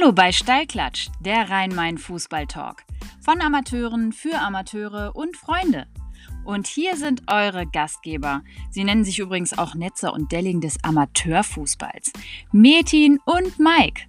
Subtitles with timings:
[0.00, 2.84] Hallo bei Steilklatsch, der Rhein-Main-Fußball-Talk.
[3.20, 5.88] Von Amateuren für Amateure und Freunde.
[6.44, 8.44] Und hier sind eure Gastgeber.
[8.70, 12.12] Sie nennen sich übrigens auch Netzer und Delling des Amateurfußballs.
[12.52, 14.02] Metin und Mike.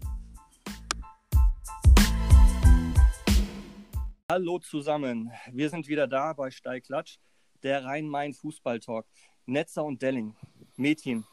[4.29, 7.17] Hallo zusammen, wir sind wieder da bei Steilklatsch,
[7.63, 9.07] der Rhein-Main-Fußball-Talk.
[9.47, 10.35] Netzer und Delling.
[10.75, 11.25] Metin,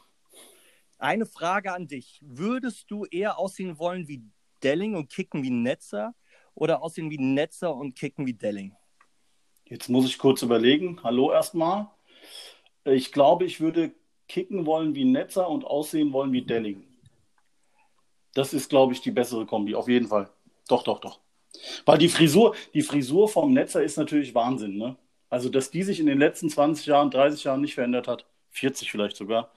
[0.97, 2.19] eine Frage an dich.
[2.23, 4.23] Würdest du eher aussehen wollen wie
[4.63, 6.13] Delling und kicken wie Netzer
[6.55, 8.75] oder aussehen wie Netzer und kicken wie Delling?
[9.65, 11.01] Jetzt muss ich kurz überlegen.
[11.03, 11.89] Hallo erstmal.
[12.85, 13.93] Ich glaube, ich würde
[14.27, 16.83] kicken wollen wie Netzer und aussehen wollen wie Delling.
[18.33, 20.29] Das ist, glaube ich, die bessere Kombi, auf jeden Fall.
[20.67, 21.19] Doch, doch, doch.
[21.85, 24.95] Weil die Frisur, die Frisur vom Netzer ist natürlich Wahnsinn, ne?
[25.29, 28.91] Also, dass die sich in den letzten 20 Jahren, 30 Jahren nicht verändert hat, 40
[28.91, 29.51] vielleicht sogar,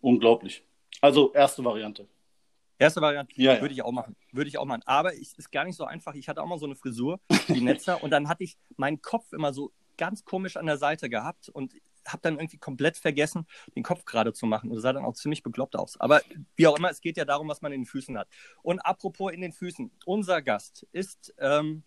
[0.00, 0.62] unglaublich.
[1.00, 2.06] Also, erste Variante.
[2.78, 3.60] Erste Variante Ja, ja.
[3.60, 4.16] würde ich auch machen.
[4.32, 4.82] Würde ich auch machen.
[4.86, 6.14] Aber es ist gar nicht so einfach.
[6.14, 9.32] Ich hatte auch mal so eine Frisur wie Netzer und dann hatte ich meinen Kopf
[9.32, 11.72] immer so ganz komisch an der Seite gehabt und
[12.06, 14.70] habe dann irgendwie komplett vergessen, den Kopf gerade zu machen.
[14.70, 15.98] Und das sah dann auch ziemlich bekloppt aus.
[16.00, 16.20] Aber
[16.56, 18.28] wie auch immer, es geht ja darum, was man in den Füßen hat.
[18.62, 21.82] Und apropos in den Füßen, unser Gast ist ähm,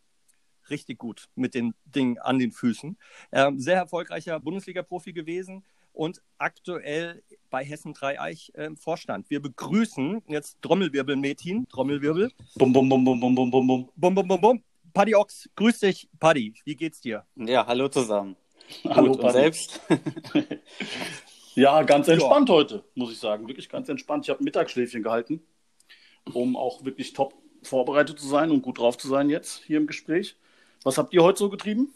[0.70, 2.98] richtig gut mit den Dingen an den Füßen.
[3.32, 5.64] Ähm, sehr erfolgreicher Bundesliga-Profi gewesen
[5.98, 9.30] und aktuell bei Hessen Dreieich ähm, Vorstand.
[9.30, 12.32] Wir begrüßen jetzt Trommelwirbel Metin, Trommelwirbel.
[12.56, 13.90] Bum, bum, bum, bum, bum, bum, bum, bum.
[13.96, 14.64] Bum, bum, bum, bum.
[14.94, 16.08] Paddy Ochs, grüß dich.
[16.20, 17.26] Paddy, wie geht's dir?
[17.36, 18.36] Ja, hallo zusammen.
[18.84, 19.80] Hallo, Gut, selbst?
[21.56, 23.48] Ja, ganz entspannt heute, muss ich sagen.
[23.48, 24.26] Wirklich ganz entspannt.
[24.26, 25.42] Ich habe ein Mittagsschläfchen gehalten,
[26.32, 29.88] um auch wirklich top vorbereitet zu sein und gut drauf zu sein jetzt hier im
[29.88, 30.36] Gespräch.
[30.84, 31.92] Was habt ihr heute so getrieben?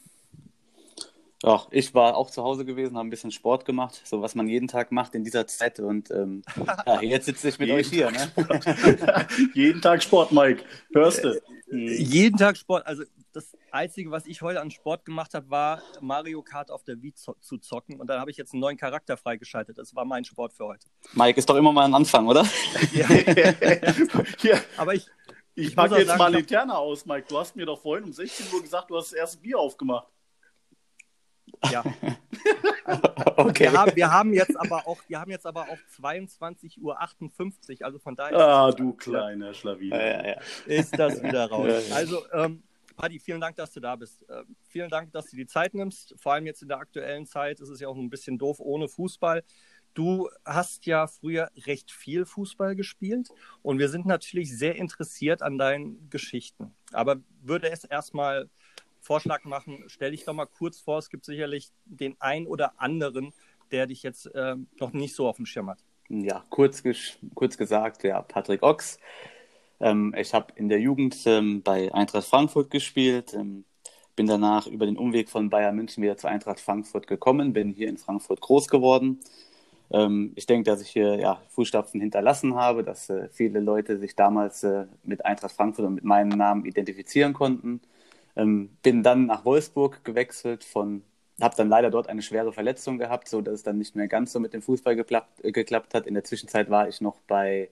[1.43, 4.47] Ja, ich war auch zu Hause gewesen, habe ein bisschen Sport gemacht, so was man
[4.47, 5.79] jeden Tag macht in dieser Zeit.
[5.79, 6.43] Und ähm,
[6.85, 8.11] ja, jetzt sitze ich mit euch hier.
[8.11, 8.31] Ne?
[9.55, 10.63] Jeden Tag Sport, Mike.
[10.93, 11.41] Hörst du?
[11.69, 11.87] Hm.
[11.87, 12.85] Jeden Tag Sport.
[12.85, 17.01] Also das Einzige, was ich heute an Sport gemacht habe, war Mario Kart auf der
[17.01, 17.99] Wii zo zu zocken.
[17.99, 19.79] Und dann habe ich jetzt einen neuen Charakter freigeschaltet.
[19.79, 20.87] Das war mein Sport für heute.
[21.13, 22.45] Mike ist doch immer mal ein Anfang, oder?
[24.43, 25.07] Ja, aber ich,
[25.55, 27.25] ich Ich packe jetzt sagen, mal Linterna aus, Mike.
[27.29, 30.07] Du hast mir doch vorhin um 16 Uhr gesagt, du hast das erste Bier aufgemacht.
[31.69, 31.83] Ja.
[33.37, 33.71] okay.
[33.71, 37.85] Wir, haben, wir, haben jetzt aber auch, wir haben jetzt aber auch 22.58 Uhr.
[37.85, 39.97] Also von daher Ah, du kleiner Schlawiner.
[39.97, 41.91] Ja, ja, ist das wieder raus.
[41.91, 42.63] Also, ähm,
[42.95, 44.25] Paddy, vielen Dank, dass du da bist.
[44.29, 46.15] Ähm, vielen Dank, dass du die Zeit nimmst.
[46.17, 48.87] Vor allem jetzt in der aktuellen Zeit ist es ja auch ein bisschen doof ohne
[48.87, 49.43] Fußball.
[49.93, 53.29] Du hast ja früher recht viel Fußball gespielt
[53.61, 56.73] und wir sind natürlich sehr interessiert an deinen Geschichten.
[56.93, 58.49] Aber würde es erstmal
[59.01, 60.99] Vorschlag machen, stell dich doch mal kurz vor.
[60.99, 63.33] Es gibt sicherlich den ein oder anderen,
[63.71, 65.79] der dich jetzt ähm, noch nicht so auf dem Schirm hat.
[66.09, 66.83] Ja, kurz,
[67.35, 68.99] kurz gesagt, ja, Patrick Ochs.
[69.79, 73.65] Ähm, ich habe in der Jugend ähm, bei Eintracht Frankfurt gespielt, ähm,
[74.15, 77.89] bin danach über den Umweg von Bayern München wieder zu Eintracht Frankfurt gekommen, bin hier
[77.89, 79.19] in Frankfurt groß geworden.
[79.89, 84.15] Ähm, ich denke, dass ich hier ja, Fußstapfen hinterlassen habe, dass äh, viele Leute sich
[84.15, 87.81] damals äh, mit Eintracht Frankfurt und mit meinem Namen identifizieren konnten.
[88.35, 91.03] Ähm, bin dann nach Wolfsburg gewechselt von
[91.41, 94.31] habe dann leider dort eine schwere Verletzung gehabt, so dass es dann nicht mehr ganz
[94.31, 96.07] so mit dem Fußball geklappt, äh, geklappt hat.
[96.07, 97.69] In der Zwischenzeit war ich noch bei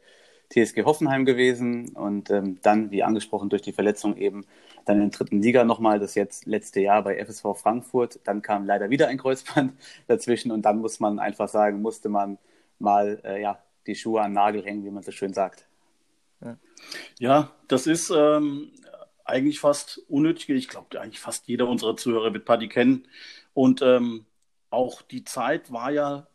[0.52, 4.46] TSG Hoffenheim gewesen und ähm, dann, wie angesprochen, durch die Verletzung eben
[4.86, 8.20] dann in der dritten Liga nochmal, das jetzt letzte Jahr bei FSV Frankfurt.
[8.24, 9.74] Dann kam leider wieder ein Kreuzband
[10.08, 12.40] dazwischen und dann muss man einfach sagen, musste man
[12.80, 15.66] mal äh, ja, die Schuhe an den Nagel hängen, wie man so schön sagt.
[17.20, 18.72] Ja, das ist ähm,
[19.30, 20.50] eigentlich fast unnötig.
[20.50, 23.08] Ich glaube, eigentlich fast jeder unserer Zuhörer wird Paddy kennen.
[23.54, 24.26] Und ähm,
[24.70, 26.28] auch die Zeit war ja,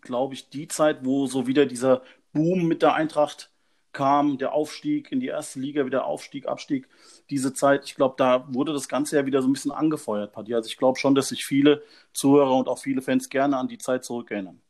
[0.00, 2.02] glaube ich, die Zeit, wo so wieder dieser
[2.32, 3.50] Boom mit der Eintracht
[3.92, 6.86] kam, der Aufstieg in die erste Liga, wieder Aufstieg, Abstieg.
[7.30, 10.54] Diese Zeit, ich glaube, da wurde das Ganze ja wieder so ein bisschen angefeuert, Paddy.
[10.54, 13.78] Also ich glaube schon, dass sich viele Zuhörer und auch viele Fans gerne an die
[13.78, 14.60] Zeit zurückerinnern.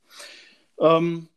[0.78, 1.28] Ähm,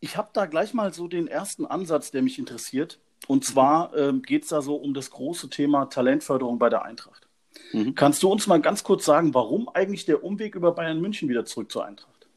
[0.00, 2.98] ich habe da gleich mal so den ersten Ansatz, der mich interessiert.
[3.26, 7.26] Und zwar ähm, geht es da so um das große Thema Talentförderung bei der Eintracht.
[7.72, 7.94] Mhm.
[7.94, 11.44] Kannst du uns mal ganz kurz sagen, warum eigentlich der Umweg über Bayern München wieder
[11.44, 12.28] zurück zur Eintracht?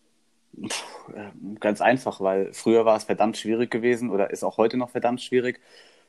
[1.13, 4.89] Äh, Ganz einfach, weil früher war es verdammt schwierig gewesen oder ist auch heute noch
[4.89, 5.59] verdammt schwierig,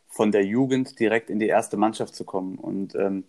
[0.09, 2.57] von der Jugend direkt in die erste Mannschaft zu kommen.
[2.59, 3.25] Und ähm,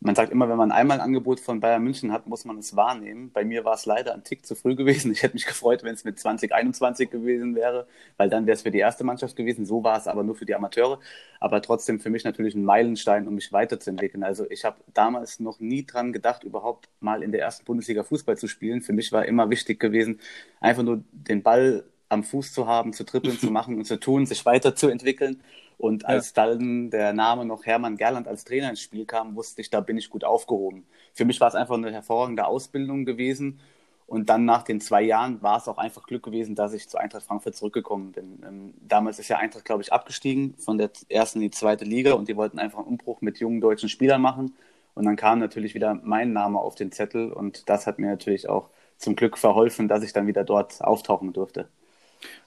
[0.00, 2.76] man sagt immer, wenn man einmal ein Angebot von Bayern München hat, muss man es
[2.76, 3.30] wahrnehmen.
[3.32, 5.10] Bei mir war es leider ein Tick zu früh gewesen.
[5.12, 8.70] Ich hätte mich gefreut, wenn es mit 2021 gewesen wäre, weil dann wäre es für
[8.70, 9.66] die erste Mannschaft gewesen.
[9.66, 11.00] So war es aber nur für die Amateure.
[11.40, 14.22] Aber trotzdem für mich natürlich ein Meilenstein, um mich weiterzuentwickeln.
[14.22, 18.36] Also ich habe damals noch nie dran gedacht, überhaupt mal in der ersten Bundesliga Fußball
[18.36, 18.82] zu spielen.
[18.82, 20.20] Für mich war immer wichtig gewesen,
[20.60, 24.26] einfach nur den Ball am Fuß zu haben, zu trippeln, zu machen und zu tun,
[24.26, 25.42] sich weiterzuentwickeln.
[25.78, 26.46] Und als ja.
[26.46, 29.98] dann der Name noch Hermann Gerland als Trainer ins Spiel kam, wusste ich, da bin
[29.98, 30.86] ich gut aufgehoben.
[31.12, 33.60] Für mich war es einfach eine hervorragende Ausbildung gewesen.
[34.06, 36.96] Und dann nach den zwei Jahren war es auch einfach Glück gewesen, dass ich zu
[36.96, 38.42] Eintracht Frankfurt zurückgekommen bin.
[38.46, 42.12] Ähm, damals ist ja Eintracht, glaube ich, abgestiegen von der ersten in die zweite Liga
[42.14, 44.54] und die wollten einfach einen Umbruch mit jungen deutschen Spielern machen.
[44.94, 48.48] Und dann kam natürlich wieder mein Name auf den Zettel und das hat mir natürlich
[48.48, 51.68] auch zum Glück verholfen, dass ich dann wieder dort auftauchen durfte.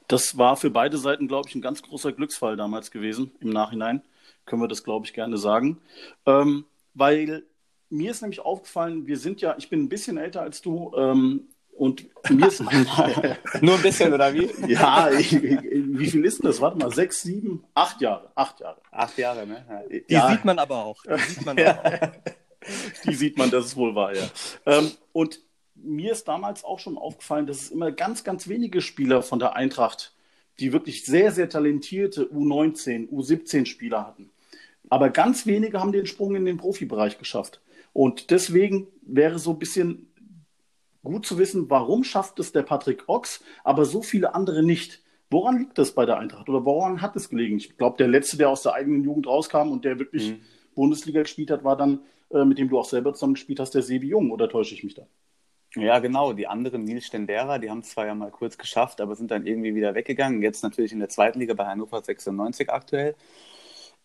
[0.08, 3.32] Das war für beide Seiten, glaube ich, ein ganz großer Glücksfall damals gewesen.
[3.40, 4.02] Im Nachhinein
[4.46, 5.80] können wir das, glaube ich, gerne sagen.
[6.26, 7.44] Ähm, weil
[7.90, 11.50] mir ist nämlich aufgefallen, wir sind ja, ich bin ein bisschen älter als du, ähm,
[11.80, 12.60] und mir ist
[13.62, 14.50] nur ein bisschen oder wie?
[14.68, 16.60] ja, ich, wie viel ist denn das?
[16.60, 19.66] Warte mal, sechs, sieben, acht Jahre, acht Jahre, acht Jahre, ne?
[19.90, 20.30] Die ja.
[20.30, 21.02] sieht man aber auch.
[21.04, 21.84] Die sieht man, auch.
[23.06, 24.24] Die sieht man, das ist wohl wahr, ja.
[24.66, 25.40] Ähm, und
[25.84, 29.56] mir ist damals auch schon aufgefallen, dass es immer ganz, ganz wenige Spieler von der
[29.56, 30.14] Eintracht,
[30.60, 34.30] die wirklich sehr, sehr talentierte U19, U17 Spieler hatten.
[34.90, 37.62] Aber ganz wenige haben den Sprung in den Profibereich geschafft.
[37.94, 40.08] Und deswegen wäre so ein bisschen
[41.04, 45.02] gut zu wissen, warum schafft es der Patrick Ochs, aber so viele andere nicht.
[45.30, 47.58] Woran liegt das bei der Eintracht oder woran hat es gelegen?
[47.58, 50.40] Ich glaube, der letzte, der aus der eigenen Jugend rauskam und der wirklich mhm.
[50.76, 52.00] Bundesliga gespielt hat, war dann,
[52.32, 54.32] äh, mit dem du auch selber zusammen gespielt hast, der Sebi Jung.
[54.32, 55.06] Oder täusche ich mich da?
[55.76, 56.34] Ja, genau.
[56.34, 59.46] Die anderen, Nils Stendera, die haben es zwar ja mal kurz geschafft, aber sind dann
[59.46, 60.42] irgendwie wieder weggegangen.
[60.42, 63.16] Jetzt natürlich in der zweiten Liga bei Hannover 96 aktuell.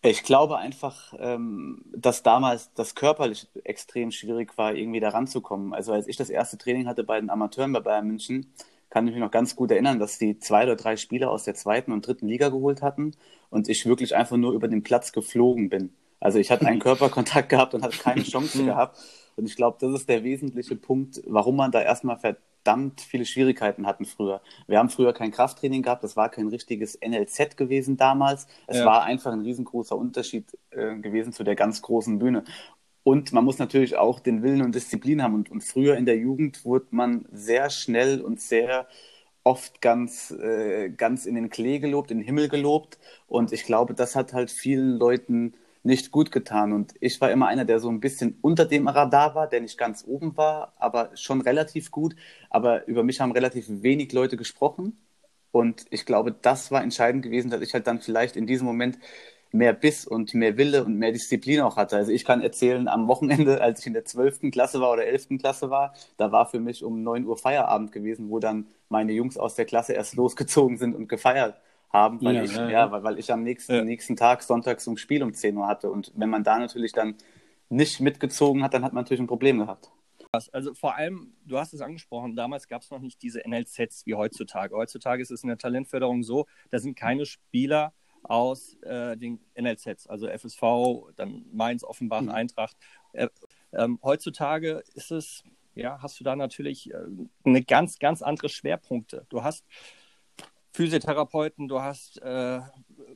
[0.03, 5.73] Ich glaube einfach, ähm, dass damals das körperlich extrem schwierig war, irgendwie da ranzukommen.
[5.73, 8.53] Also als ich das erste Training hatte bei den Amateuren bei Bayern München,
[8.91, 11.55] kann ich mich noch ganz gut erinnern, dass die zwei oder drei Spieler aus der
[11.55, 13.13] zweiten und dritten Liga geholt hatten
[13.49, 15.93] und ich wirklich einfach nur über den Platz geflogen bin.
[16.25, 18.97] Also ich hatte einen Körperkontakt gehabt und hatte keine Chance gehabt.
[19.35, 23.85] Und ich glaube, das ist der wesentliche Punkt, warum man da erstmal verdammt viele Schwierigkeiten
[23.85, 24.41] hatten früher.
[24.65, 28.47] Wir haben früher kein Krafttraining gehabt, das war kein richtiges NLZ gewesen damals.
[28.65, 28.85] Es ja.
[28.87, 32.43] war einfach ein riesengroßer Unterschied äh, gewesen zu der ganz großen Bühne.
[33.03, 35.35] Und man muss natürlich auch den Willen und Disziplin haben.
[35.35, 38.87] Und, und früher in der Jugend wurde man sehr schnell und sehr
[39.43, 42.97] oft ganz, äh, ganz in den Klee gelobt, in den Himmel gelobt.
[43.27, 45.53] Und ich glaube, das hat halt vielen Leuten
[45.85, 46.73] nicht gut getan.
[46.73, 49.77] Und ich war immer einer, der so ein bisschen unter dem Radar war, der nicht
[49.77, 52.15] ganz oben war, aber schon relativ gut.
[52.49, 54.97] Aber über mich haben relativ wenig Leute gesprochen.
[55.51, 58.97] Und ich glaube, das war entscheidend gewesen, dass ich halt dann vielleicht in diesem Moment
[59.51, 61.95] mehr Biss und mehr Wille und mehr Disziplin auch hatte.
[61.95, 64.51] Also ich kann erzählen, am Wochenende, als ich in der 12.
[64.51, 65.39] Klasse war oder 11.
[65.39, 69.37] Klasse war, da war für mich um 9 Uhr Feierabend gewesen, wo dann meine Jungs
[69.37, 71.55] aus der Klasse erst losgezogen sind und gefeiert
[71.95, 72.91] haben, weil, ja, ich, ja, ja.
[72.91, 75.89] Weil, weil, ich am nächsten, nächsten Tag sonntags zum Spiel um 10 Uhr hatte.
[75.89, 77.15] Und wenn man da natürlich dann
[77.69, 79.91] nicht mitgezogen hat, dann hat man natürlich ein Problem gehabt.
[80.51, 84.15] Also vor allem, du hast es angesprochen, damals gab es noch nicht diese NLZs wie
[84.15, 84.75] heutzutage.
[84.75, 87.93] Heutzutage ist es in der Talentförderung so, da sind keine Spieler
[88.23, 92.29] aus äh, den NLZs, also FSV, dann Mainz, Offenbach, mhm.
[92.29, 92.75] Eintracht.
[93.13, 93.29] Äh,
[93.71, 95.43] ähm, heutzutage ist es,
[95.73, 96.97] ja, hast du da natürlich äh,
[97.45, 99.25] eine ganz, ganz andere Schwerpunkte.
[99.29, 99.63] Du hast
[100.75, 102.59] Physiotherapeuten, du hast äh,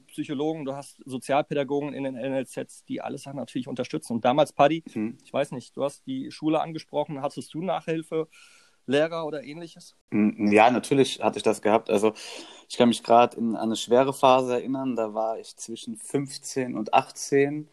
[0.07, 4.13] Psychologen, du hast Sozialpädagogen in den NLZs, die alles natürlich unterstützen.
[4.13, 5.17] Und damals, Paddy, mhm.
[5.25, 8.29] ich weiß nicht, du hast die Schule angesprochen, hattest du Nachhilfe,
[8.85, 9.97] Lehrer oder ähnliches?
[10.11, 11.89] Ja, natürlich hatte ich das gehabt.
[11.89, 12.13] Also
[12.69, 16.93] ich kann mich gerade an eine schwere Phase erinnern, da war ich zwischen 15 und
[16.93, 17.67] 18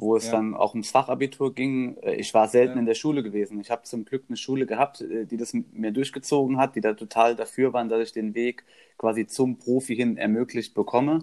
[0.00, 0.32] wo es ja.
[0.32, 1.96] dann auch ums Fachabitur ging.
[1.98, 2.80] Äh, ich war selten ja.
[2.80, 3.60] in der Schule gewesen.
[3.60, 6.94] Ich habe zum Glück eine Schule gehabt, äh, die das mir durchgezogen hat, die da
[6.94, 8.64] total dafür waren, dass ich den Weg
[8.96, 11.20] quasi zum Profi hin ermöglicht bekomme.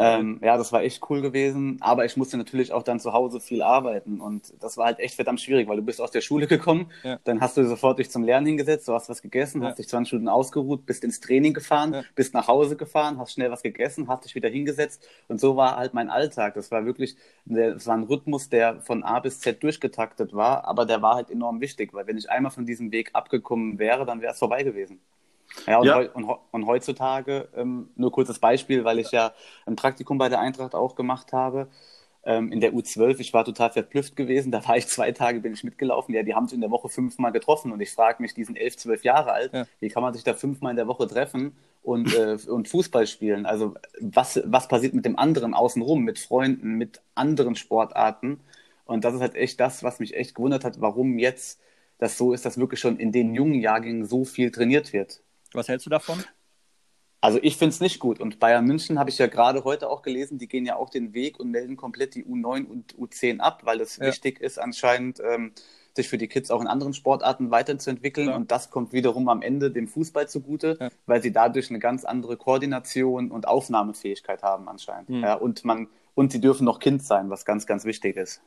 [0.00, 3.40] Ähm, ja, das war echt cool gewesen, aber ich musste natürlich auch dann zu Hause
[3.40, 6.46] viel arbeiten und das war halt echt verdammt schwierig, weil du bist aus der Schule
[6.46, 7.18] gekommen, ja.
[7.24, 9.68] dann hast du sofort dich zum Lernen hingesetzt, du hast was gegessen, ja.
[9.68, 12.02] hast dich 20 Stunden ausgeruht, bist ins Training gefahren, ja.
[12.14, 15.76] bist nach Hause gefahren, hast schnell was gegessen, hast dich wieder hingesetzt und so war
[15.76, 16.54] halt mein Alltag.
[16.54, 20.86] Das war wirklich, das war ein Rhythmus, der von A bis Z durchgetaktet war, aber
[20.86, 24.20] der war halt enorm wichtig, weil wenn ich einmal von diesem Weg abgekommen wäre, dann
[24.20, 25.00] wäre es vorbei gewesen.
[25.66, 25.96] Ja, und, ja.
[25.96, 29.32] Heu und, und heutzutage, ähm, nur kurzes Beispiel, weil ich ja
[29.66, 31.68] ein Praktikum bei der Eintracht auch gemacht habe.
[32.22, 34.52] Ähm, in der U12, ich war total verblüfft gewesen.
[34.52, 36.14] Da war ich zwei Tage, bin ich mitgelaufen.
[36.14, 37.72] Ja, die haben sich in der Woche fünfmal getroffen.
[37.72, 39.66] Und ich frage mich, die sind elf, zwölf Jahre alt, ja.
[39.80, 43.46] wie kann man sich da fünfmal in der Woche treffen und, äh, und Fußball spielen?
[43.46, 48.40] Also, was, was passiert mit dem anderen außenrum, mit Freunden, mit anderen Sportarten?
[48.84, 51.60] Und das ist halt echt das, was mich echt gewundert hat, warum jetzt
[51.98, 55.22] das so ist, dass wirklich schon in den jungen Jahrgängen so viel trainiert wird.
[55.52, 56.22] Was hältst du davon?
[57.20, 58.18] Also ich finde es nicht gut.
[58.18, 61.12] Und Bayern München habe ich ja gerade heute auch gelesen, die gehen ja auch den
[61.12, 64.06] Weg und melden komplett die U9 und U10 ab, weil es ja.
[64.06, 65.52] wichtig ist anscheinend, ähm,
[65.94, 68.28] sich für die Kids auch in anderen Sportarten weiterzuentwickeln.
[68.28, 68.36] Ja.
[68.36, 70.88] Und das kommt wiederum am Ende dem Fußball zugute, ja.
[71.06, 75.10] weil sie dadurch eine ganz andere Koordination und Aufnahmefähigkeit haben anscheinend.
[75.10, 75.22] Mhm.
[75.22, 78.42] Ja, und man und sie dürfen noch Kind sein, was ganz, ganz wichtig ist.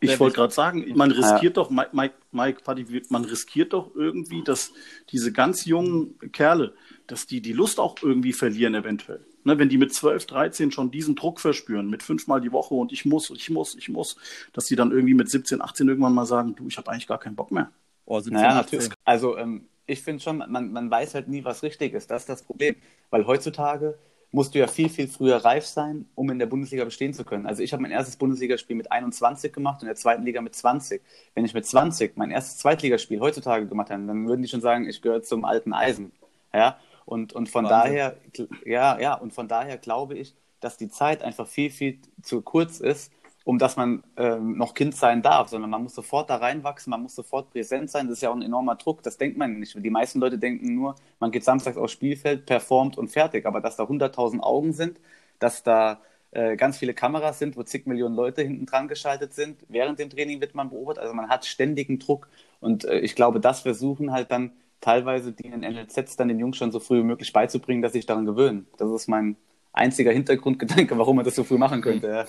[0.00, 1.62] Ich wollte gerade sagen, man riskiert ja.
[1.62, 4.72] doch, Mike, Mike, Mike, man riskiert doch irgendwie, dass
[5.10, 6.74] diese ganz jungen Kerle,
[7.06, 9.24] dass die die Lust auch irgendwie verlieren eventuell.
[9.44, 12.92] Ne, wenn die mit 12, 13 schon diesen Druck verspüren, mit fünfmal die Woche und
[12.92, 14.16] ich muss, ich muss, ich muss,
[14.54, 17.18] dass die dann irgendwie mit 17, 18 irgendwann mal sagen, du, ich habe eigentlich gar
[17.18, 17.70] keinen Bock mehr.
[18.06, 18.88] Oh, 17, naja, natürlich.
[19.04, 22.10] Also ähm, ich finde schon, man, man weiß halt nie, was richtig ist.
[22.10, 22.76] Das ist das Problem.
[23.10, 23.98] Weil heutzutage
[24.34, 27.46] musst du ja viel, viel früher reif sein, um in der Bundesliga bestehen zu können.
[27.46, 30.56] Also ich habe mein erstes Bundesligaspiel mit 21 gemacht und in der zweiten Liga mit
[30.56, 31.00] 20.
[31.34, 34.88] Wenn ich mit 20 mein erstes Zweitligaspiel heutzutage gemacht hätte, dann würden die schon sagen,
[34.88, 36.10] ich gehöre zum alten Eisen.
[36.52, 37.94] Ja, und, und von Wahnsinn.
[37.96, 38.16] daher,
[38.64, 42.80] ja, ja, und von daher glaube ich, dass die Zeit einfach viel, viel zu kurz
[42.80, 43.12] ist,
[43.44, 47.02] um dass man ähm, noch Kind sein darf, sondern man muss sofort da reinwachsen, man
[47.02, 48.08] muss sofort präsent sein.
[48.08, 49.76] Das ist ja auch ein enormer Druck, das denkt man nicht.
[49.76, 53.44] Die meisten Leute denken nur, man geht samstags aufs Spielfeld, performt und fertig.
[53.44, 54.98] Aber dass da 100.000 Augen sind,
[55.38, 59.60] dass da äh, ganz viele Kameras sind, wo zig Millionen Leute hinten dran geschaltet sind,
[59.68, 61.02] während dem Training wird man beobachtet.
[61.02, 62.28] Also man hat ständigen Druck.
[62.60, 66.56] Und äh, ich glaube, das versuchen halt dann teilweise die in NLZs dann den Jungs
[66.56, 68.66] schon so früh wie möglich beizubringen, dass sie sich daran gewöhnen.
[68.78, 69.36] Das ist mein
[69.72, 72.08] einziger Hintergrundgedanke, warum man das so früh machen könnte.
[72.08, 72.26] Ja.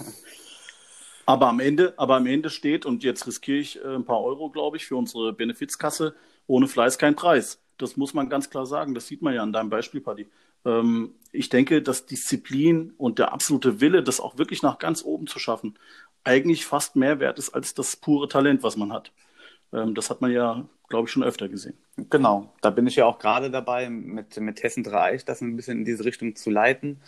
[1.25, 4.49] Aber am Ende, aber am Ende steht, und jetzt riskiere ich äh, ein paar Euro,
[4.49, 6.15] glaube ich, für unsere Benefizkasse,
[6.47, 7.59] ohne Fleiß kein Preis.
[7.77, 8.93] Das muss man ganz klar sagen.
[8.93, 10.27] Das sieht man ja an deinem Beispiel, Paddy.
[10.65, 15.27] Ähm, ich denke, dass Disziplin und der absolute Wille, das auch wirklich nach ganz oben
[15.27, 15.77] zu schaffen,
[16.23, 19.11] eigentlich fast mehr wert ist als das pure Talent, was man hat.
[19.73, 21.77] Ähm, das hat man ja, glaube ich, schon öfter gesehen.
[22.09, 25.79] Genau, da bin ich ja auch gerade dabei, mit, mit Hessen Dreieich das ein bisschen
[25.79, 27.01] in diese Richtung zu leiten.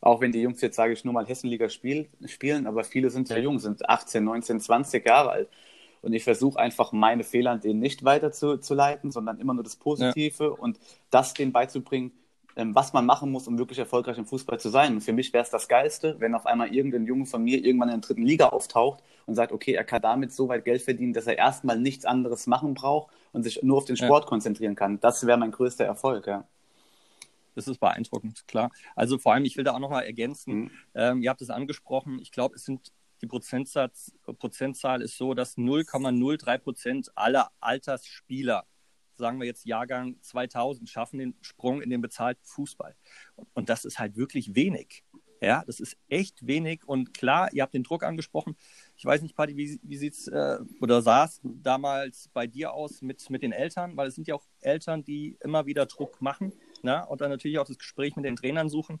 [0.00, 3.28] Auch wenn die Jungs jetzt, sage ich, nur mal Hessenliga spiel, spielen, aber viele sind
[3.28, 5.48] ja jung, sind 18, 19, 20 Jahre alt.
[6.02, 9.52] Und ich versuche einfach meine Fehler an denen nicht weiter zu, zu leiten, sondern immer
[9.52, 10.50] nur das Positive ja.
[10.50, 10.78] und
[11.10, 12.12] das denen beizubringen,
[12.56, 14.94] ähm, was man machen muss, um wirklich erfolgreich im Fußball zu sein.
[14.94, 17.90] Und für mich wäre es das Geilste, wenn auf einmal irgendein Junge von mir irgendwann
[17.90, 21.12] in der dritten Liga auftaucht und sagt, okay, er kann damit so weit Geld verdienen,
[21.12, 24.28] dass er erstmal nichts anderes machen braucht und sich nur auf den Sport ja.
[24.28, 24.98] konzentrieren kann.
[25.00, 26.44] Das wäre mein größter Erfolg, ja.
[27.54, 28.70] Das ist beeindruckend, klar.
[28.94, 30.70] Also vor allem, ich will da auch nochmal ergänzen, mhm.
[30.94, 32.92] ähm, ihr habt es angesprochen, ich glaube, es sind
[33.22, 38.64] die Prozentsatz, Prozentzahl ist so, dass 0,03 Prozent aller Altersspieler
[39.20, 42.96] sagen wir jetzt Jahrgang 2000, schaffen den Sprung in den bezahlten Fußball.
[43.36, 45.04] Und, und das ist halt wirklich wenig.
[45.42, 46.86] Ja, das ist echt wenig.
[46.86, 48.56] Und klar, ihr habt den Druck angesprochen.
[48.96, 52.72] Ich weiß nicht, Patti, wie, wie sieht es äh, oder sah es damals bei dir
[52.74, 53.96] aus mit, mit den Eltern?
[53.96, 56.52] Weil es sind ja auch Eltern, die immer wieder Druck machen.
[56.84, 57.04] Ne?
[57.06, 59.00] Und dann natürlich auch das Gespräch mit den Trainern suchen.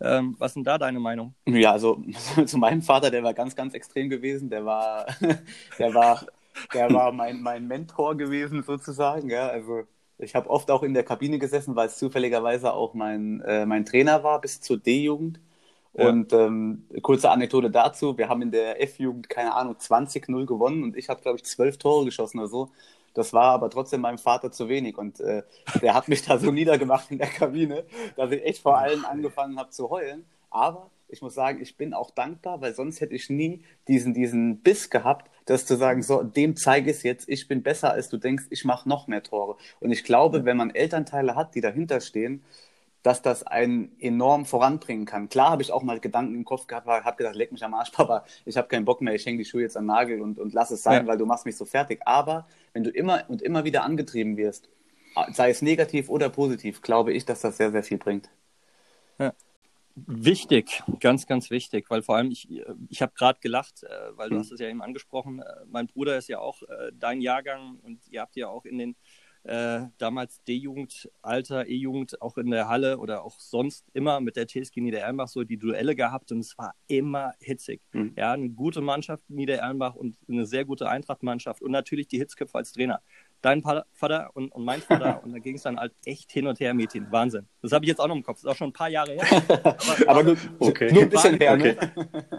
[0.00, 1.34] Ähm, was sind da deine Meinung?
[1.46, 2.02] Ja, also
[2.46, 4.50] zu meinem Vater, der war ganz, ganz extrem gewesen.
[4.50, 5.06] Der war,
[5.78, 6.26] der war
[6.72, 9.30] der war mein, mein Mentor gewesen sozusagen.
[9.30, 9.48] Ja.
[9.48, 9.82] Also
[10.18, 13.84] ich habe oft auch in der Kabine gesessen, weil es zufälligerweise auch mein, äh, mein
[13.84, 15.40] Trainer war bis zur D-Jugend.
[15.96, 16.08] Ja.
[16.08, 20.96] Und ähm, kurze Anekdote dazu, wir haben in der F-Jugend, keine Ahnung, 20-0 gewonnen und
[20.96, 22.70] ich habe, glaube ich, zwölf Tore geschossen oder so.
[23.14, 25.42] Das war aber trotzdem meinem Vater zu wenig und äh,
[25.80, 27.84] der hat mich da so niedergemacht in der Kabine,
[28.16, 30.24] dass ich echt vor allem angefangen habe zu heulen.
[30.50, 34.58] Aber ich muss sagen, ich bin auch dankbar, weil sonst hätte ich nie diesen, diesen
[34.60, 38.08] Biss gehabt, das zu sagen, so, dem zeige ich es jetzt, ich bin besser, als
[38.08, 39.56] du denkst, ich mache noch mehr Tore.
[39.80, 42.42] Und ich glaube, wenn man Elternteile hat, die dahinter stehen,
[43.04, 45.28] dass das einen enorm voranbringen kann.
[45.28, 47.90] Klar habe ich auch mal Gedanken im Kopf gehabt, habe gedacht, leck mich am Arsch,
[47.92, 50.54] Papa, ich habe keinen Bock mehr, ich hänge die Schuhe jetzt am Nagel und, und
[50.54, 51.06] lass es sein, ja.
[51.06, 52.00] weil du machst mich so fertig.
[52.06, 54.70] Aber wenn du immer und immer wieder angetrieben wirst,
[55.32, 58.30] sei es negativ oder positiv, glaube ich, dass das sehr, sehr viel bringt.
[59.18, 59.34] Ja.
[59.96, 62.48] Wichtig, ganz, ganz wichtig, weil vor allem ich,
[62.88, 64.40] ich habe gerade gelacht, äh, weil du mhm.
[64.40, 65.40] hast es ja eben angesprochen.
[65.40, 68.78] Äh, mein Bruder ist ja auch äh, dein Jahrgang und ihr habt ja auch in
[68.78, 68.96] den
[69.44, 74.46] äh, damals D-Jugend, Alter, E-Jugend, auch in der Halle oder auch sonst immer mit der
[74.46, 77.80] TSG Niederernbach so die Duelle gehabt und es war immer hitzig.
[77.92, 78.14] Mhm.
[78.16, 82.72] Ja, eine gute Mannschaft Niederernbach und eine sehr gute Eintracht-Mannschaft und natürlich die Hitzköpfe als
[82.72, 83.00] Trainer
[83.44, 86.60] dein Vater und, und mein Vater und da ging es dann halt echt hin und
[86.60, 87.06] her, Mädchen.
[87.10, 87.46] Wahnsinn.
[87.62, 88.36] Das habe ich jetzt auch noch im Kopf.
[88.36, 89.24] Das ist auch schon ein paar Jahre her.
[89.64, 90.92] Aber, aber nur, okay.
[90.92, 91.56] nur ein bisschen her.
[91.56, 91.76] Ne?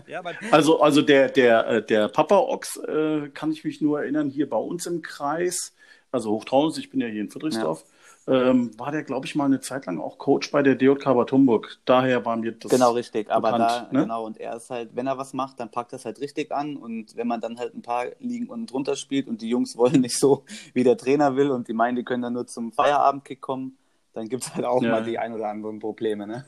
[0.07, 0.21] Ja,
[0.51, 4.49] also, also der, der, äh, der Papa Ochs, äh, kann ich mich nur erinnern, hier
[4.49, 5.75] bei uns im Kreis,
[6.15, 7.95] also Hochtaunus, ich bin ja hier in Friedrichsdorf, ja
[8.27, 11.31] ähm, war der, glaube ich, mal eine Zeit lang auch Coach bei der DJK Bad
[11.31, 11.77] Homburg.
[11.85, 12.71] Daher war mir das.
[12.71, 13.29] Genau, richtig.
[13.29, 14.01] Aber bekannt, da, ne?
[14.01, 16.51] genau, und er ist halt, wenn er was macht, dann packt er es halt richtig
[16.51, 16.75] an.
[16.75, 20.01] Und wenn man dann halt ein paar Ligen unten drunter spielt und die Jungs wollen
[20.01, 20.43] nicht so,
[20.73, 23.77] wie der Trainer will und die meinen, die können dann nur zum Feierabendkick kommen,
[24.13, 24.91] dann gibt es halt auch ja.
[24.91, 26.25] mal die ein oder anderen Probleme.
[26.25, 26.45] Ne?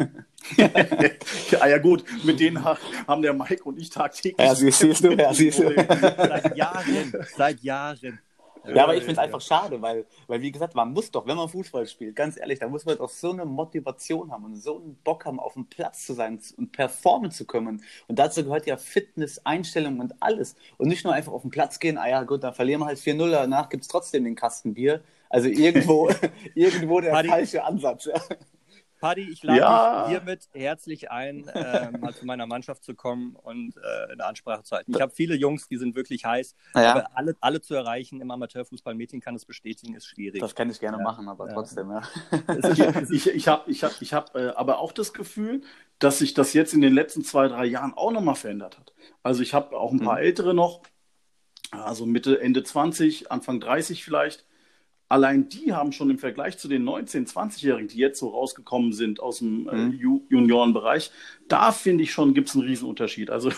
[1.52, 4.40] ja, ja, gut, mit denen haben der Mike und ich tagtäglich.
[4.40, 5.76] Ja, siehst du, ja, siehst du.
[5.76, 8.20] Seit Jahren, seit Jahren.
[8.76, 11.38] Ja, aber ich finde es einfach schade, weil, weil, wie gesagt, man muss doch, wenn
[11.38, 14.78] man Fußball spielt, ganz ehrlich, da muss man doch so eine Motivation haben und so
[14.78, 17.84] einen Bock haben, auf dem Platz zu sein und performen zu können.
[18.08, 20.56] Und dazu gehört ja Fitness, Einstellung und alles.
[20.78, 23.00] Und nicht nur einfach auf den Platz gehen, ah ja, gut, dann verlieren wir halt
[23.00, 25.02] 4-0, danach gibt es trotzdem den Kasten Bier.
[25.30, 26.10] Also irgendwo,
[26.56, 27.30] irgendwo der Party.
[27.30, 28.10] falsche Ansatz.
[29.00, 30.02] Paddy, ich lade ja.
[30.02, 34.64] dich hiermit herzlich ein, äh, mal zu meiner Mannschaft zu kommen und äh, eine Ansprache
[34.64, 34.92] zu halten.
[34.94, 36.92] Ich habe viele Jungs, die sind wirklich heiß, ja.
[36.92, 40.42] aber alle, alle zu erreichen im Amateurfußball, Mädchen kann es bestätigen, ist schwierig.
[40.42, 41.04] Das kann ich gerne ja.
[41.04, 42.02] machen, aber trotzdem, ja.
[43.10, 45.62] ich ich habe ich hab, ich hab, äh, aber auch das Gefühl,
[46.00, 48.94] dass sich das jetzt in den letzten zwei, drei Jahren auch nochmal verändert hat.
[49.24, 50.24] Also ich habe auch ein paar mhm.
[50.24, 50.82] Ältere noch,
[51.72, 54.47] also Mitte, Ende 20, Anfang 30 vielleicht,
[55.10, 59.20] allein die haben schon im Vergleich zu den 19-, 20-Jährigen, die jetzt so rausgekommen sind
[59.20, 60.24] aus dem äh, mhm.
[60.30, 61.12] Juniorenbereich,
[61.48, 63.30] da finde ich schon, gibt es einen Riesenunterschied.
[63.30, 63.52] Also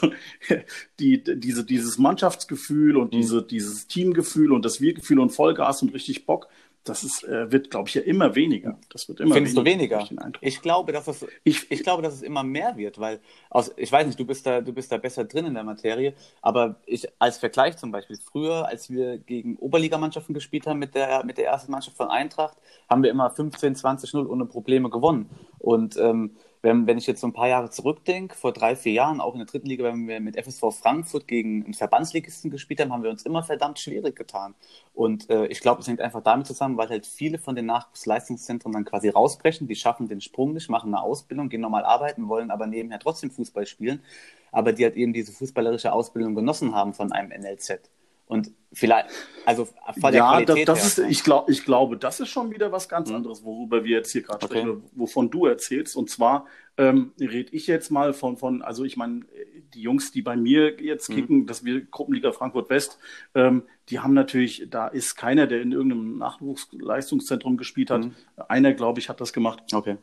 [0.99, 3.17] die, diese, dieses Mannschaftsgefühl und mhm.
[3.17, 6.47] diese, dieses Teamgefühl und das Wir-Gefühl und Vollgas und richtig Bock,
[6.89, 8.77] das ist, äh, wird, glaube ich, ja immer weniger.
[8.89, 9.99] Das wird immer Findest weniger.
[9.99, 10.31] du weniger?
[10.41, 13.19] Ich glaube, dass es, ich, ich glaube, dass es immer mehr wird, weil
[13.49, 16.13] aus, ich weiß nicht, du bist da, du bist da besser drin in der Materie,
[16.41, 21.23] aber ich als Vergleich zum Beispiel früher, als wir gegen Oberligamannschaften gespielt haben mit der
[21.23, 22.57] mit der ersten Mannschaft von Eintracht,
[22.89, 25.29] haben wir immer 15, 20 0 ohne Probleme gewonnen
[25.59, 29.21] und ähm, wenn, wenn ich jetzt so ein paar Jahre zurückdenke, vor drei, vier Jahren,
[29.21, 32.91] auch in der dritten Liga, wenn wir mit FSV Frankfurt gegen einen Verbandsligisten gespielt haben,
[32.91, 34.55] haben wir uns immer verdammt schwierig getan.
[34.93, 38.73] Und äh, ich glaube, es hängt einfach damit zusammen, weil halt viele von den Nachwuchsleistungszentren
[38.73, 42.51] dann quasi rausbrechen, die schaffen den Sprung nicht, machen eine Ausbildung, gehen normal arbeiten, wollen
[42.51, 44.03] aber nebenher trotzdem Fußball spielen,
[44.51, 47.89] aber die halt eben diese fußballerische Ausbildung genossen haben von einem NLZ.
[48.29, 49.09] Und vielleicht,
[49.43, 52.29] also von der ja, Qualität das, das her, ist, ich, glaub, ich glaube, das ist
[52.29, 53.15] schon wieder was ganz mhm.
[53.15, 54.59] anderes, worüber wir jetzt hier gerade okay.
[54.59, 55.95] sprechen, wovon du erzählst.
[55.95, 56.45] Und zwar
[56.77, 59.25] ähm, rede ich jetzt mal von, von also ich meine,
[59.73, 61.15] die Jungs, die bei mir jetzt mhm.
[61.15, 61.45] kicken, mhm.
[61.47, 62.99] dass wir Gruppenliga Frankfurt West,
[63.33, 68.05] ähm, die haben natürlich, da ist keiner, der in irgendeinem Nachwuchsleistungszentrum gespielt hat.
[68.05, 68.13] Mhm.
[68.47, 69.63] Einer, glaube ich, hat das gemacht.
[69.73, 69.97] Okay.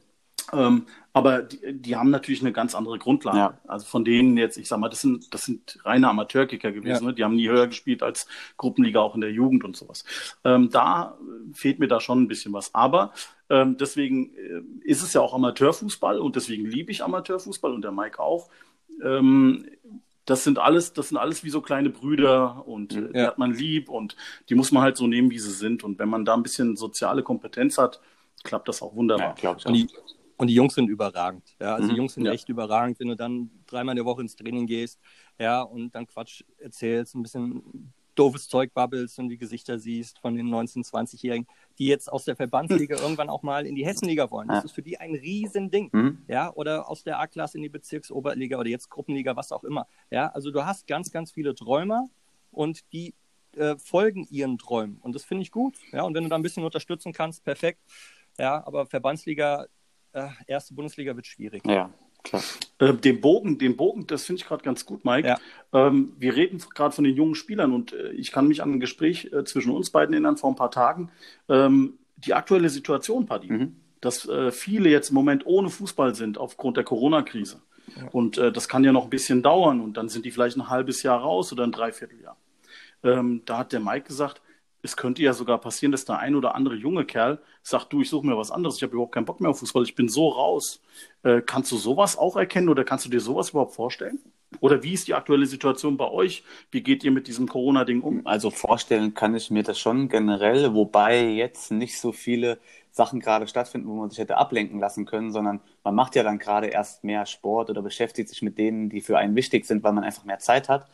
[0.53, 3.39] Ähm, aber die, die, haben natürlich eine ganz andere Grundlage.
[3.39, 3.59] Ja.
[3.67, 7.05] Also von denen jetzt, ich sag mal, das sind, das sind reine Amateurkicker gewesen.
[7.05, 7.09] Ja.
[7.11, 7.15] Ne?
[7.15, 10.05] Die haben nie höher gespielt als Gruppenliga auch in der Jugend und sowas.
[10.45, 11.17] Ähm, da
[11.53, 12.75] fehlt mir da schon ein bisschen was.
[12.75, 13.13] Aber
[13.49, 17.93] ähm, deswegen äh, ist es ja auch Amateurfußball und deswegen liebe ich Amateurfußball und der
[17.93, 18.49] Mike auch.
[19.03, 19.67] Ähm,
[20.27, 23.53] das sind alles, das sind alles wie so kleine Brüder und äh, die hat man
[23.53, 24.17] lieb und
[24.49, 25.85] die muss man halt so nehmen, wie sie sind.
[25.85, 28.01] Und wenn man da ein bisschen soziale Kompetenz hat,
[28.43, 29.37] klappt das auch wunderbar.
[29.41, 29.89] Ja, und die,
[30.37, 31.57] und die Jungs sind überragend.
[31.61, 32.33] Ja, also mhm, die Jungs sind ja.
[32.33, 35.01] echt überragend, wenn du dann dreimal in der Woche ins Training gehst,
[35.39, 40.35] ja, und dann Quatsch erzählst, ein bisschen doofes Zeug babbelst und die Gesichter siehst von
[40.35, 41.47] den 19-, 20-Jährigen,
[41.79, 44.49] die jetzt aus der Verbandsliga irgendwann auch mal in die Hessenliga wollen.
[44.49, 45.91] Das ist für die ein Riesending.
[45.93, 46.19] Mhm.
[46.27, 49.87] Ja, oder aus der A-Klasse in die Bezirksoberliga oder jetzt Gruppenliga, was auch immer.
[50.11, 52.09] Ja, also du hast ganz, ganz viele Träumer
[52.51, 53.15] und die
[53.55, 54.99] äh, folgen ihren Träumen.
[55.03, 55.77] Und das finde ich gut.
[55.93, 57.81] Ja, und wenn du da ein bisschen unterstützen kannst, perfekt.
[58.39, 59.67] Ja, aber Verbandsliga
[60.13, 61.63] äh, erste Bundesliga wird schwierig.
[61.67, 61.91] Ja,
[62.23, 62.43] klar.
[62.79, 65.29] Äh, den Bogen, den Bogen, das finde ich gerade ganz gut, Mike.
[65.29, 65.39] Ja.
[65.73, 68.81] Ähm, wir reden gerade von den jungen Spielern und äh, ich kann mich an ein
[68.81, 71.11] Gespräch äh, zwischen uns beiden erinnern vor ein paar Tagen.
[71.49, 73.77] Ähm, die aktuelle Situation, Paddy, mhm.
[74.01, 77.63] dass äh, viele jetzt im Moment ohne Fußball sind aufgrund der Corona-Krise.
[77.95, 78.09] Ja.
[78.11, 80.69] Und äh, das kann ja noch ein bisschen dauern und dann sind die vielleicht ein
[80.69, 82.37] halbes Jahr raus oder ein Dreivierteljahr.
[83.03, 84.41] Ähm, da hat der Mike gesagt,
[84.87, 88.09] es könnte ja sogar passieren, dass der ein oder andere junge Kerl sagt, du, ich
[88.09, 90.29] suche mir was anderes, ich habe überhaupt keinen Bock mehr auf Fußball, ich bin so
[90.29, 90.81] raus.
[91.23, 94.21] Äh, kannst du sowas auch erkennen oder kannst du dir sowas überhaupt vorstellen?
[94.61, 96.45] Oder wie ist die aktuelle Situation bei euch?
[96.71, 98.27] Wie geht ihr mit diesem Corona-Ding um?
[98.27, 102.59] Also vorstellen kann ich mir das schon generell, wobei jetzt nicht so viele
[102.93, 106.39] Sachen gerade stattfinden, wo man sich hätte ablenken lassen können, sondern man macht ja dann
[106.39, 109.93] gerade erst mehr Sport oder beschäftigt sich mit denen, die für einen wichtig sind, weil
[109.93, 110.89] man einfach mehr Zeit hat.